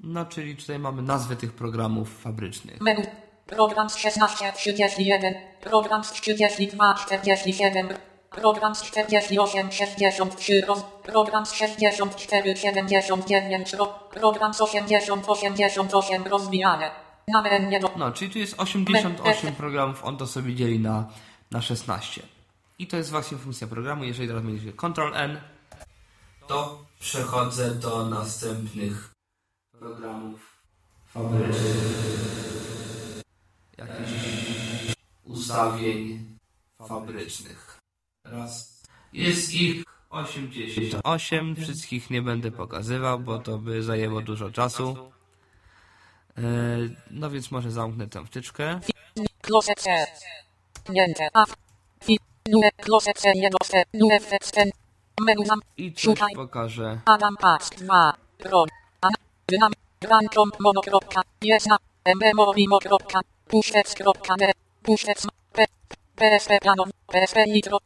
No, 0.00 0.24
czyli 0.26 0.56
tutaj 0.56 0.78
mamy 0.78 1.02
nazwy 1.02 1.36
tych 1.36 1.52
programów 1.52 2.20
fabrycznych. 2.22 2.80
Menu. 2.80 3.02
Program 3.46 3.90
z 3.90 3.96
16 3.96 4.52
31. 4.52 5.34
Program 5.60 6.04
z 6.04 6.12
32 6.12 6.94
47. 6.94 7.88
Program 8.30 8.74
z 8.74 8.82
48 8.82 9.72
63. 9.72 10.60
Roz, 10.66 10.84
program 11.02 11.46
z 11.46 11.52
64 11.52 12.56
79. 12.56 13.72
Ro, 13.72 13.86
program 14.10 14.54
z 14.54 14.60
80 14.60 15.28
88 15.28 16.24
rozwijane. 16.24 16.90
No, 17.96 18.12
czyli 18.12 18.30
tu 18.30 18.38
jest 18.38 18.60
88 18.60 19.54
programów, 19.54 20.04
on 20.04 20.16
to 20.16 20.26
sobie 20.26 20.54
dzieli 20.54 20.78
na, 20.78 21.08
na 21.50 21.62
16. 21.62 22.22
I 22.78 22.86
to 22.86 22.96
jest 22.96 23.10
właśnie 23.10 23.38
funkcja 23.38 23.66
programu. 23.66 24.04
Jeżeli 24.04 24.28
teraz 24.28 24.42
będziecie 24.42 24.72
Ctrl 24.72 25.14
N, 25.14 25.40
to 26.46 26.84
przechodzę 27.00 27.74
do 27.74 28.06
następnych 28.06 29.10
programów 29.78 30.58
fabrycznych. 31.06 31.76
Jakichś 33.78 34.10
ustawień 35.24 36.36
fabrycznych. 36.88 37.78
Raz. 38.24 38.82
Jest 39.12 39.54
ich 39.54 39.84
88. 40.10 41.56
Wszystkich 41.56 42.10
nie 42.10 42.22
będę 42.22 42.50
pokazywał, 42.50 43.20
bo 43.20 43.38
to 43.38 43.58
by 43.58 43.82
zajęło 43.82 44.22
dużo 44.22 44.50
czasu. 44.50 45.12
E, 46.38 46.42
No 47.10 47.30
więc 47.30 47.50
może 47.50 47.70
zamknę 47.70 48.08
tę 48.08 48.26
wtyczkę. 48.26 48.80
I 55.76 55.92
coś 55.92 56.18
pokażę. 56.34 57.00
Adam 57.04 57.36
Pax 57.36 57.70
2. 57.70 58.14
Pro. 58.38 58.64
An. 59.00 59.12
Dynam. 59.48 59.72
Rancomp 60.00 60.60
mono. 60.60 60.80
kropka. 60.80 61.22
Jest 61.42 61.66
na. 61.66 61.76
mbmovimo. 62.14 62.78
kropka. 62.78 63.20
Pusztec. 63.48 63.94
kropka. 63.94 64.34
D. 64.38 64.52
Pusztec. 64.82 65.26
P. 65.52 65.64
PSP 66.16 66.60
planow. 66.62 66.88
PSP 67.06 67.36
nitro. 67.46 67.78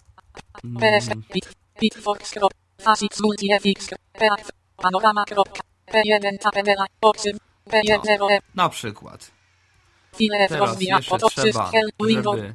PSP. 0.81 1.13
Pit. 1.33 1.49
Pitfox. 1.81 2.31
krop. 2.31 2.53
Facix 2.81 3.21
multifx. 3.21 3.89
PAF. 4.13 4.51
Panorama. 4.77 5.25
kropka. 5.25 5.61
P1 5.87 6.39
tapedela. 6.39 6.87
Oksy. 7.01 7.33
P10 7.71 8.33
E. 8.33 8.39
Na 8.55 8.69
przykład. 8.69 9.31
Teraz 10.49 10.81
jeszcze 10.81 11.19
trzeba, 11.19 11.71
żeby 11.95 12.55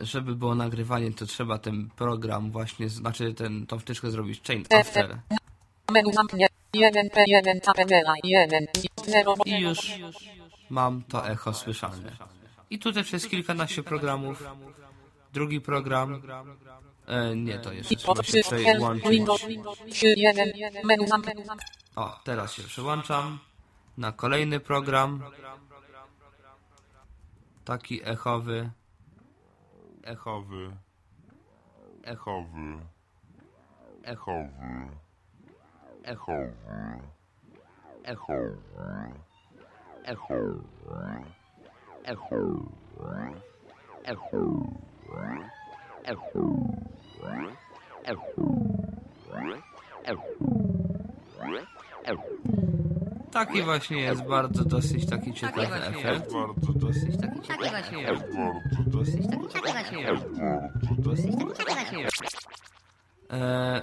Żeby 0.00 0.34
było 0.34 0.54
nagrywanie, 0.54 1.12
to 1.12 1.26
trzeba 1.26 1.58
ten 1.58 1.90
program 1.96 2.50
właśnie, 2.50 2.88
znaczy 2.88 3.34
ten, 3.34 3.66
tą 3.66 3.78
wtyczkę 3.78 4.10
zrobić 4.10 4.42
chain 4.46 4.64
after. 4.80 5.18
Menu 5.92 6.12
zamknie. 6.12 6.46
1 6.74 7.08
P1 7.08 7.60
tabela 7.60 8.14
1 8.24 8.66
0 9.06 9.34
I 9.44 9.60
już 9.60 9.92
mam 10.70 11.02
to 11.02 11.28
echo 11.28 11.54
słyszalne. 11.54 12.16
I 12.70 12.78
tutaj 12.78 13.04
przez 13.04 13.26
kilkanaście 13.26 13.82
programów. 13.82 14.44
Drugi 15.32 15.60
program. 15.60 16.22
E, 17.06 17.36
nie, 17.36 17.58
to 17.58 17.72
jeszcze 17.72 17.96
trzeba 17.96 18.22
się 18.22 18.42
przełączyć. 18.42 19.08
Windows 19.08 19.46
1 20.16 20.52
menu 20.84 21.08
zamknie. 21.08 21.34
O, 21.96 22.20
teraz 22.24 22.52
się 22.52 22.62
przełączam 22.62 23.38
na 23.96 24.12
kolejny 24.12 24.60
program. 24.60 25.22
Taki 27.64 28.00
echowy. 28.04 28.70
Echowy. 30.02 30.76
Echowy. 32.02 32.78
Echowy. 34.02 34.50
Echowy. 36.04 36.52
Echowy. 38.04 38.58
Echowy. 40.04 40.60
Echowy. 48.04 48.64
Echowy. 52.04 52.73
Taki 53.34 53.62
właśnie 53.62 54.00
jest 54.00 54.22
bardzo 54.22 54.64
dosyć 54.64 55.06
taki 55.10 55.34
ciekawy 55.34 55.74
efekt. 55.74 56.32
Bardzo 56.32 56.72
dosyć 56.72 57.16
taki 57.20 57.40
ciekawy. 57.42 57.74
E, 63.32 63.82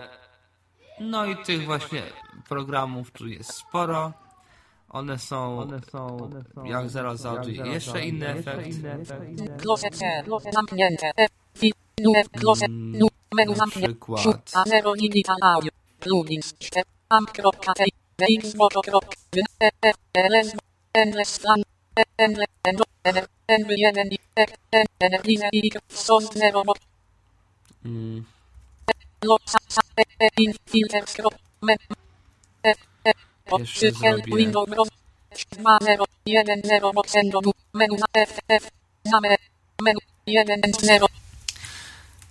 no 1.00 1.26
i 1.26 1.38
tych 1.38 1.66
właśnie 1.66 2.02
programów 2.50 3.12
tu 3.12 3.28
jest 3.28 3.54
sporo. 3.54 4.14
One 4.90 5.20
są, 5.20 5.60
one 5.60 5.80
są, 5.92 6.18
one 6.18 6.44
są. 6.56 6.66
jak 6.66 6.90
zaraz 6.90 7.20
załadzi 7.20 7.58
jeszcze 7.58 8.06
inny 8.06 8.28
efekt. 8.28 8.74
zamknięte. 10.54 11.12
Mm, 12.66 13.00
na 13.58 13.68
przykład. 13.68 14.24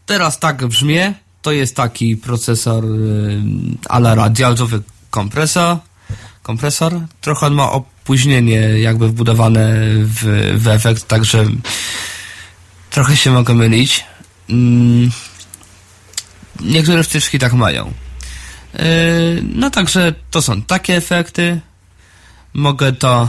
Teraz 0.06 0.38
tak 0.38 0.66
brzmie. 0.66 1.14
To 1.42 1.52
jest 1.52 1.76
taki 1.76 2.16
procesor 2.16 2.84
y, 2.84 3.40
ala 3.88 4.14
radiowy, 4.14 4.82
kompresor. 5.10 5.76
Kompresor. 6.42 6.92
Trochę 7.20 7.46
on 7.46 7.54
ma 7.54 7.72
opóźnienie 7.72 8.60
jakby 8.60 9.08
wbudowane 9.08 9.74
w, 9.96 10.52
w 10.58 10.68
efekt, 10.68 11.08
także 11.08 11.46
trochę 12.90 13.16
się 13.16 13.30
mogę 13.30 13.54
mylić. 13.54 14.04
Mm, 14.50 15.10
niektóre 16.60 17.02
wtyczki 17.02 17.38
tak 17.38 17.52
mają. 17.52 17.92
Y, 18.74 19.42
no 19.54 19.70
także 19.70 20.14
to 20.30 20.42
są 20.42 20.62
takie 20.62 20.96
efekty. 20.96 21.60
Mogę 22.54 22.92
to 22.92 23.28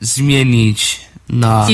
zmienić 0.00 1.00
na... 1.28 1.66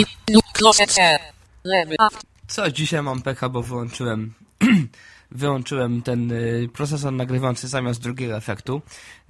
Co, 2.48 2.70
dzisiaj 2.70 3.02
mam 3.02 3.22
pecha, 3.22 3.48
bo 3.48 3.62
wyłączyłem 3.62 4.34
wyłączyłem 5.34 6.02
ten 6.02 6.32
y, 6.32 6.68
procesor 6.72 7.12
nagrywający 7.12 7.68
zamiast 7.68 8.02
drugiego 8.02 8.36
efektu, 8.36 8.82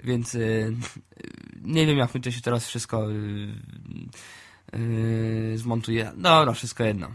więc 0.05 0.35
y, 0.35 0.77
nie 1.63 1.87
wiem 1.87 1.99
jak 1.99 2.15
mi 2.15 2.21
to 2.21 2.31
się 2.31 2.41
teraz 2.41 2.67
wszystko 2.67 3.11
y, 3.13 3.49
y, 4.75 5.59
zmontuje. 5.59 6.13
Dobra, 6.17 6.53
wszystko 6.53 6.85
jedno. 6.85 7.09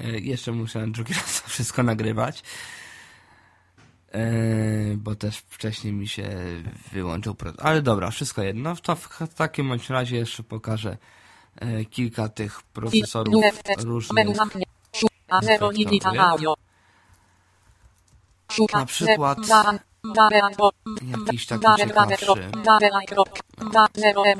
Y, 0.00 0.20
jeszcze 0.20 0.52
muszę 0.52 0.86
drugi 0.86 1.14
raz 1.14 1.42
to 1.42 1.48
wszystko 1.48 1.82
nagrywać. 1.82 2.42
Y, 4.14 4.96
bo 4.96 5.14
też 5.14 5.38
wcześniej 5.38 5.92
mi 5.92 6.08
się 6.08 6.28
wyłączył. 6.92 7.36
Ale 7.58 7.82
dobra, 7.82 8.10
wszystko 8.10 8.42
jedno. 8.42 8.76
To 8.76 8.96
w 8.96 9.34
takim 9.34 9.68
bądź 9.68 9.90
razie 9.90 10.16
jeszcze 10.16 10.42
pokażę 10.42 10.96
y, 11.62 11.84
kilka 11.84 12.28
tych 12.28 12.62
procesorów 12.62 13.34
różnych. 13.78 14.14
Na 18.78 18.86
przykład 18.86 19.38
jakiś 21.02 21.46
taki 21.46 21.60
ciekawszy. 21.76 22.26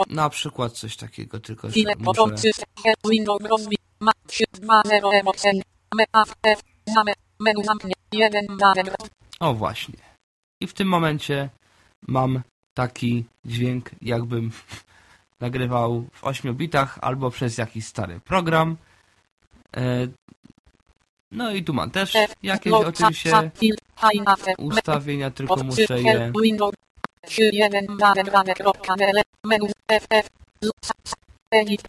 Na 0.09 0.31
przykład 0.31 0.73
coś 0.73 0.97
takiego, 0.97 1.41
tylko 1.41 1.71
że 1.71 1.75
muszę... 1.99 2.05
O 9.41 9.55
właśnie. 9.55 9.99
I 10.61 10.67
w 10.67 10.73
tym 10.73 10.89
momencie 10.89 11.49
mam 12.09 12.43
taki 12.75 13.25
dźwięk, 13.45 13.91
jakbym 14.03 14.51
nagrywał 15.41 16.07
w 16.13 16.25
8 16.25 16.55
bitach 16.55 16.99
albo 17.03 17.31
przez 17.31 17.59
jakiś 17.59 17.87
stary 17.87 18.21
program. 18.21 18.77
E, 19.77 20.07
no 21.35 21.51
i 21.51 21.65
tu 21.65 21.75
mam 21.75 21.91
też 21.91 22.13
jakieś 22.43 22.73
oczywiście 22.73 23.51
ustawienia, 24.59 25.31
tylko 25.31 25.57
muszę 25.57 26.03
je 26.03 26.33
Edit, 31.51 31.83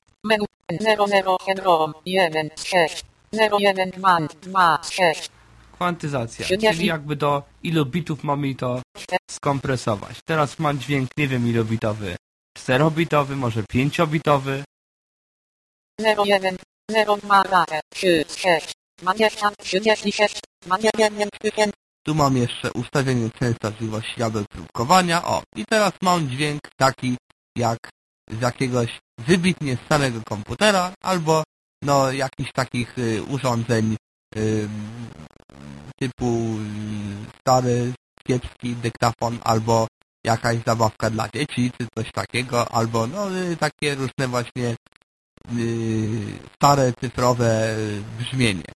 Kwantyzacja, 5.72 6.46
czyli 6.46 6.86
jakby 6.86 7.16
do 7.16 7.44
ilu 7.64 7.86
bitów 7.86 8.24
mam 8.24 8.40
mamy 8.40 8.56
to 8.56 8.82
skompresować. 9.32 10.18
Teraz 10.26 10.60
mam 10.60 10.80
dźwięk, 10.80 11.10
nie 11.18 11.28
wiem 11.28 11.48
ilobitowy, 11.48 12.16
4-bitowy, 12.60 13.36
może 13.36 13.62
5-bitowy. 13.64 14.64
01 16.00 16.58
02 17.22 17.66
6 17.94 18.40
6 18.42 18.85
tu 22.04 22.16
mam 22.16 22.38
jeszcze 22.38 22.74
ustawienie 22.74 23.30
częstotliwości 23.40 24.20
jabłek 24.20 24.48
próbkowania. 24.48 25.24
O, 25.24 25.44
i 25.56 25.66
teraz 25.66 25.92
mam 26.02 26.30
dźwięk 26.30 26.62
taki 26.78 27.18
jak 27.58 27.78
z 28.32 28.42
jakiegoś 28.42 29.00
wybitnie 29.18 29.78
starego 29.86 30.22
komputera 30.26 30.94
albo 31.02 31.44
no 31.82 32.12
jakichś 32.12 32.52
takich 32.52 32.98
y, 32.98 33.24
urządzeń 33.24 33.96
y, 34.38 34.70
typu 36.00 36.60
stary, 37.40 37.94
kiepski 38.28 38.76
dyktafon 38.76 39.40
albo 39.44 39.88
jakaś 40.26 40.58
zabawka 40.66 41.10
dla 41.10 41.30
dzieci 41.30 41.72
czy 41.78 41.88
coś 41.96 42.12
takiego 42.12 42.72
albo 42.72 43.08
no 43.08 43.38
y, 43.38 43.58
takie 43.58 43.96
różne 43.96 44.28
właśnie 44.28 44.76
y, 45.58 46.40
stare 46.56 46.94
cyfrowe 46.94 47.76
y, 47.78 48.04
brzmienie. 48.20 48.76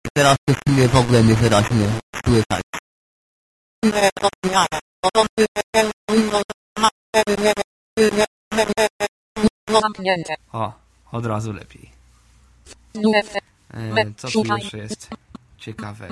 I 0.05 0.09
teraz 0.13 0.37
już 0.49 0.57
mnie 0.67 0.87
w 0.87 0.95
ogóle 0.95 1.23
niewyraźnie 1.23 1.87
słychać. 2.25 2.61
Zamknięte. 9.69 10.35
O, 10.53 10.73
od 11.11 11.25
razu 11.25 11.53
lepiej. 11.53 11.91
E, 13.73 14.13
co 14.17 14.31
tu 14.31 14.43
jeszcze 14.55 14.77
jest 14.77 15.09
ciekawe? 15.67 16.07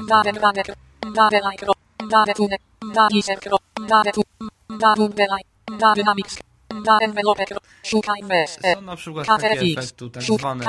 Bez 8.28 8.58
Są 8.76 8.82
na 8.82 8.96
przykład 8.96 9.28
takie 9.28 9.50
KTFX 9.50 9.78
efekty 9.78 10.10
tak 10.10 10.24
zwane 10.24 10.66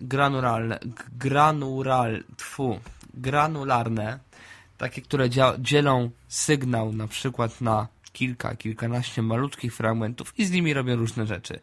granuralne, 0.00 0.78
granural, 1.12 2.24
tfu, 2.36 2.80
granularne, 3.14 4.18
takie, 4.78 5.02
które 5.02 5.28
dzielą 5.58 6.10
sygnał 6.28 6.92
na 6.92 7.08
przykład 7.08 7.60
na 7.60 7.88
kilka, 8.12 8.56
kilkanaście 8.56 9.22
malutkich 9.22 9.74
fragmentów 9.74 10.38
i 10.38 10.44
z 10.44 10.50
nimi 10.50 10.74
robią 10.74 10.96
różne 10.96 11.26
rzeczy. 11.26 11.60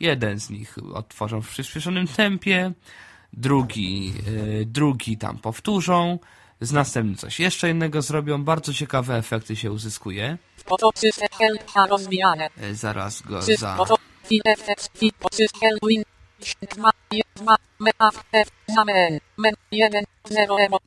Jeden 0.00 0.40
z 0.40 0.50
nich 0.50 0.76
odtworzą 0.94 1.42
w 1.42 1.48
przyspieszonym 1.48 2.06
tempie, 2.06 2.72
drugi, 3.36 4.12
yy, 4.26 4.66
drugi 4.66 5.18
tam 5.18 5.38
powtórzą, 5.38 6.18
z 6.60 6.72
następnym 6.72 7.16
coś 7.16 7.40
jeszcze 7.40 7.70
innego 7.70 8.02
zrobią. 8.02 8.44
Bardzo 8.44 8.74
ciekawe 8.74 9.16
efekty 9.16 9.56
się 9.56 9.72
uzyskuje. 9.72 10.38
Yy, 12.60 12.74
zaraz 12.74 13.22
go 13.22 13.42
za... 13.42 13.76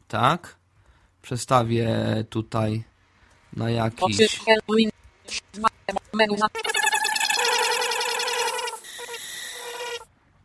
Tak. 0.07 0.55
Przestawię 1.21 1.89
tutaj 2.29 2.83
na 3.53 3.69
jakiś... 3.69 4.17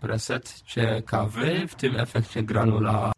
preset 0.02 0.62
ciekawy 0.66 1.68
w 1.68 1.74
tym 1.74 1.96
efekcie 1.96 2.42
granula. 2.42 3.12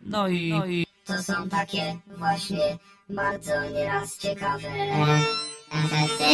No 0.00 0.28
i, 0.28 0.50
no 0.50 0.66
i 0.66 0.86
To 1.04 1.22
są 1.22 1.48
takie 1.48 1.96
właśnie 2.18 2.78
bardzo 3.08 3.70
nieraz 3.70 4.18
ciekawe 4.18 4.68
efekty. 5.72 6.24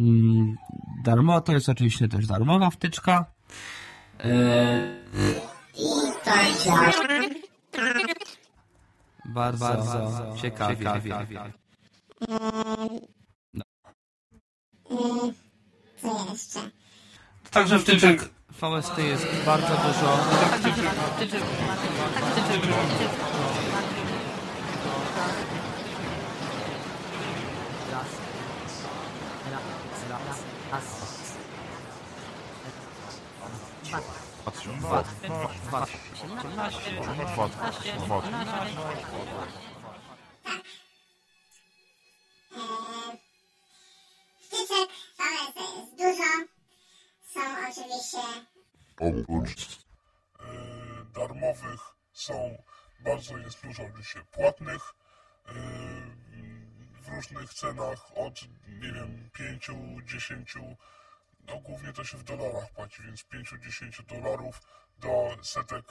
mm, 0.00 0.56
darmo, 1.04 1.40
to 1.40 1.52
jest 1.52 1.68
oczywiście 1.68 2.08
też 2.08 2.26
darmowa 2.26 2.70
wtyczka. 2.70 3.24
E, 4.20 5.04
Tak, 6.24 6.46
tak. 6.66 6.94
bardzo, 9.24 9.64
bardzo 9.64 10.34
ciekawie. 10.42 10.84
Co 16.02 16.26
jeszcze? 16.32 16.70
Także 17.50 17.78
wtyczek 17.78 18.28
VST 18.50 18.98
jest 18.98 19.26
bardzo 19.46 19.66
dużo. 19.66 20.16
Wtyczek 22.32 22.60
dzisiaj 54.14 54.24
płatnych 54.30 54.94
e, 55.46 55.52
w 57.02 57.08
różnych 57.08 57.54
cenach 57.54 58.10
od, 58.16 58.40
nie 58.68 58.92
wiem, 58.92 59.30
5, 59.32 59.70
10, 60.06 60.54
no 61.48 61.60
głównie 61.60 61.92
to 61.92 62.04
się 62.04 62.18
w 62.18 62.24
dolarach 62.24 62.70
płaci, 62.70 63.02
więc 63.02 63.24
5-10 63.24 64.06
dolarów 64.06 64.60
do 65.00 65.36
setek 65.42 65.84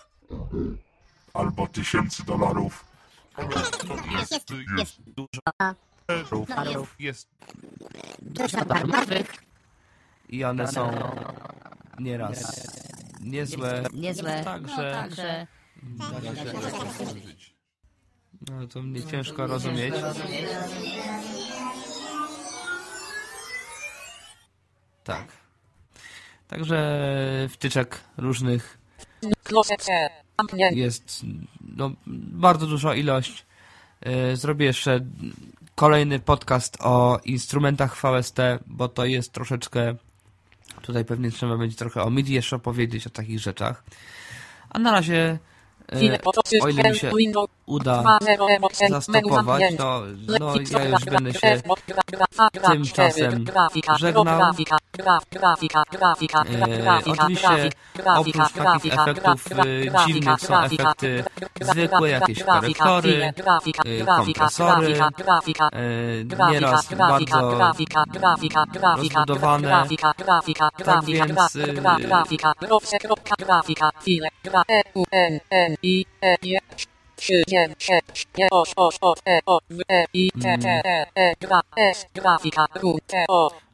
albo 1.33 1.67
tysięcy 1.67 2.25
dolarów. 2.25 2.85
jest, 4.19 4.49
jest 4.77 5.01
dużo 5.01 6.45
dolarów, 6.45 6.95
jest 6.99 7.29
dużo 8.21 8.65
darmowych, 8.65 9.33
I 10.29 10.43
one 10.43 10.67
są 10.67 10.91
nieraz 11.99 12.67
niezłe. 13.21 13.83
niezłe, 13.93 14.43
Także- 14.43 15.47
no, 18.51 18.67
to 18.67 18.81
mnie 18.81 19.03
ciężko 19.03 19.47
rozumieć. 19.47 19.93
Tak. 25.03 25.27
Także 26.47 27.47
wtyczek 27.49 27.99
różnych 28.17 28.77
jest 30.75 31.21
no, 31.75 31.91
bardzo 32.07 32.67
duża 32.67 32.95
ilość. 32.95 33.45
Yy, 34.05 34.35
Zrobię 34.35 34.65
jeszcze 34.65 34.99
kolejny 35.75 36.19
podcast 36.19 36.77
o 36.79 37.19
instrumentach 37.25 37.97
VST, 38.01 38.37
bo 38.67 38.87
to 38.87 39.05
jest 39.05 39.31
troszeczkę. 39.31 39.95
Tutaj 40.81 41.05
pewnie 41.05 41.31
trzeba 41.31 41.57
będzie 41.57 41.77
trochę 41.77 42.03
o 42.03 42.09
MIDI 42.09 42.33
jeszcze 42.33 42.55
opowiedzieć, 42.55 43.07
o 43.07 43.09
takich 43.09 43.39
rzeczach. 43.39 43.83
A 44.69 44.79
na 44.79 44.91
razie, 44.91 45.37
oto 46.23 46.41
o 46.61 46.69
ile 46.69 46.91
mi 46.91 46.97
się 46.97 47.11
uda 47.65 48.19
zastopować, 48.89 49.63
to 49.77 50.03
no, 50.39 50.53
ja 50.71 50.83
już 50.83 51.05
będę 51.05 51.33
się 51.33 51.61
tymczasem 52.71 53.45
żegnał. 53.99 54.53
E, 56.43 57.11
oczywiście 57.11 57.69
oprócz 58.15 58.53
takich 58.53 58.93
efektów 58.93 59.47
e, 59.51 60.05
dziwnych 60.05 60.39
są 60.39 60.59
efekty 60.59 61.23
zwykłe, 61.61 62.09
jakieś 62.09 62.43
korektory, 62.43 63.33
e, 63.85 64.05
kompresory, 64.05 64.95
e, 65.71 66.51
nieraz 66.51 66.93
bardzo 66.93 67.57
rozbudowane. 68.81 69.61
grafika, 69.61 70.69
więc, 71.07 71.55
y, 71.55 71.73
e, 76.21 76.37
e, 77.17 77.65
e, 79.25 79.39
o, 79.45 79.59
e, 79.89 80.05
i, 80.13 80.31
t, 80.31 80.57
t, 80.57 80.67
e, 80.69 81.05
e, 81.15 81.35
gra, 81.39 81.61
s, 81.77 82.05
grafika, 82.13 82.67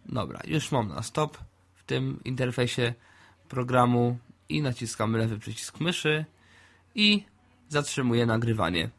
Dobra, 0.05 0.39
już 0.47 0.71
mam 0.71 0.87
na 0.87 1.03
stop 1.03 1.37
w 1.75 1.83
tym 1.83 2.19
interfejsie 2.25 2.93
programu 3.49 4.17
i 4.49 4.61
naciskamy 4.61 5.17
lewy 5.17 5.39
przycisk 5.39 5.79
myszy 5.79 6.25
i 6.95 7.23
zatrzymuję 7.69 8.25
nagrywanie. 8.25 8.89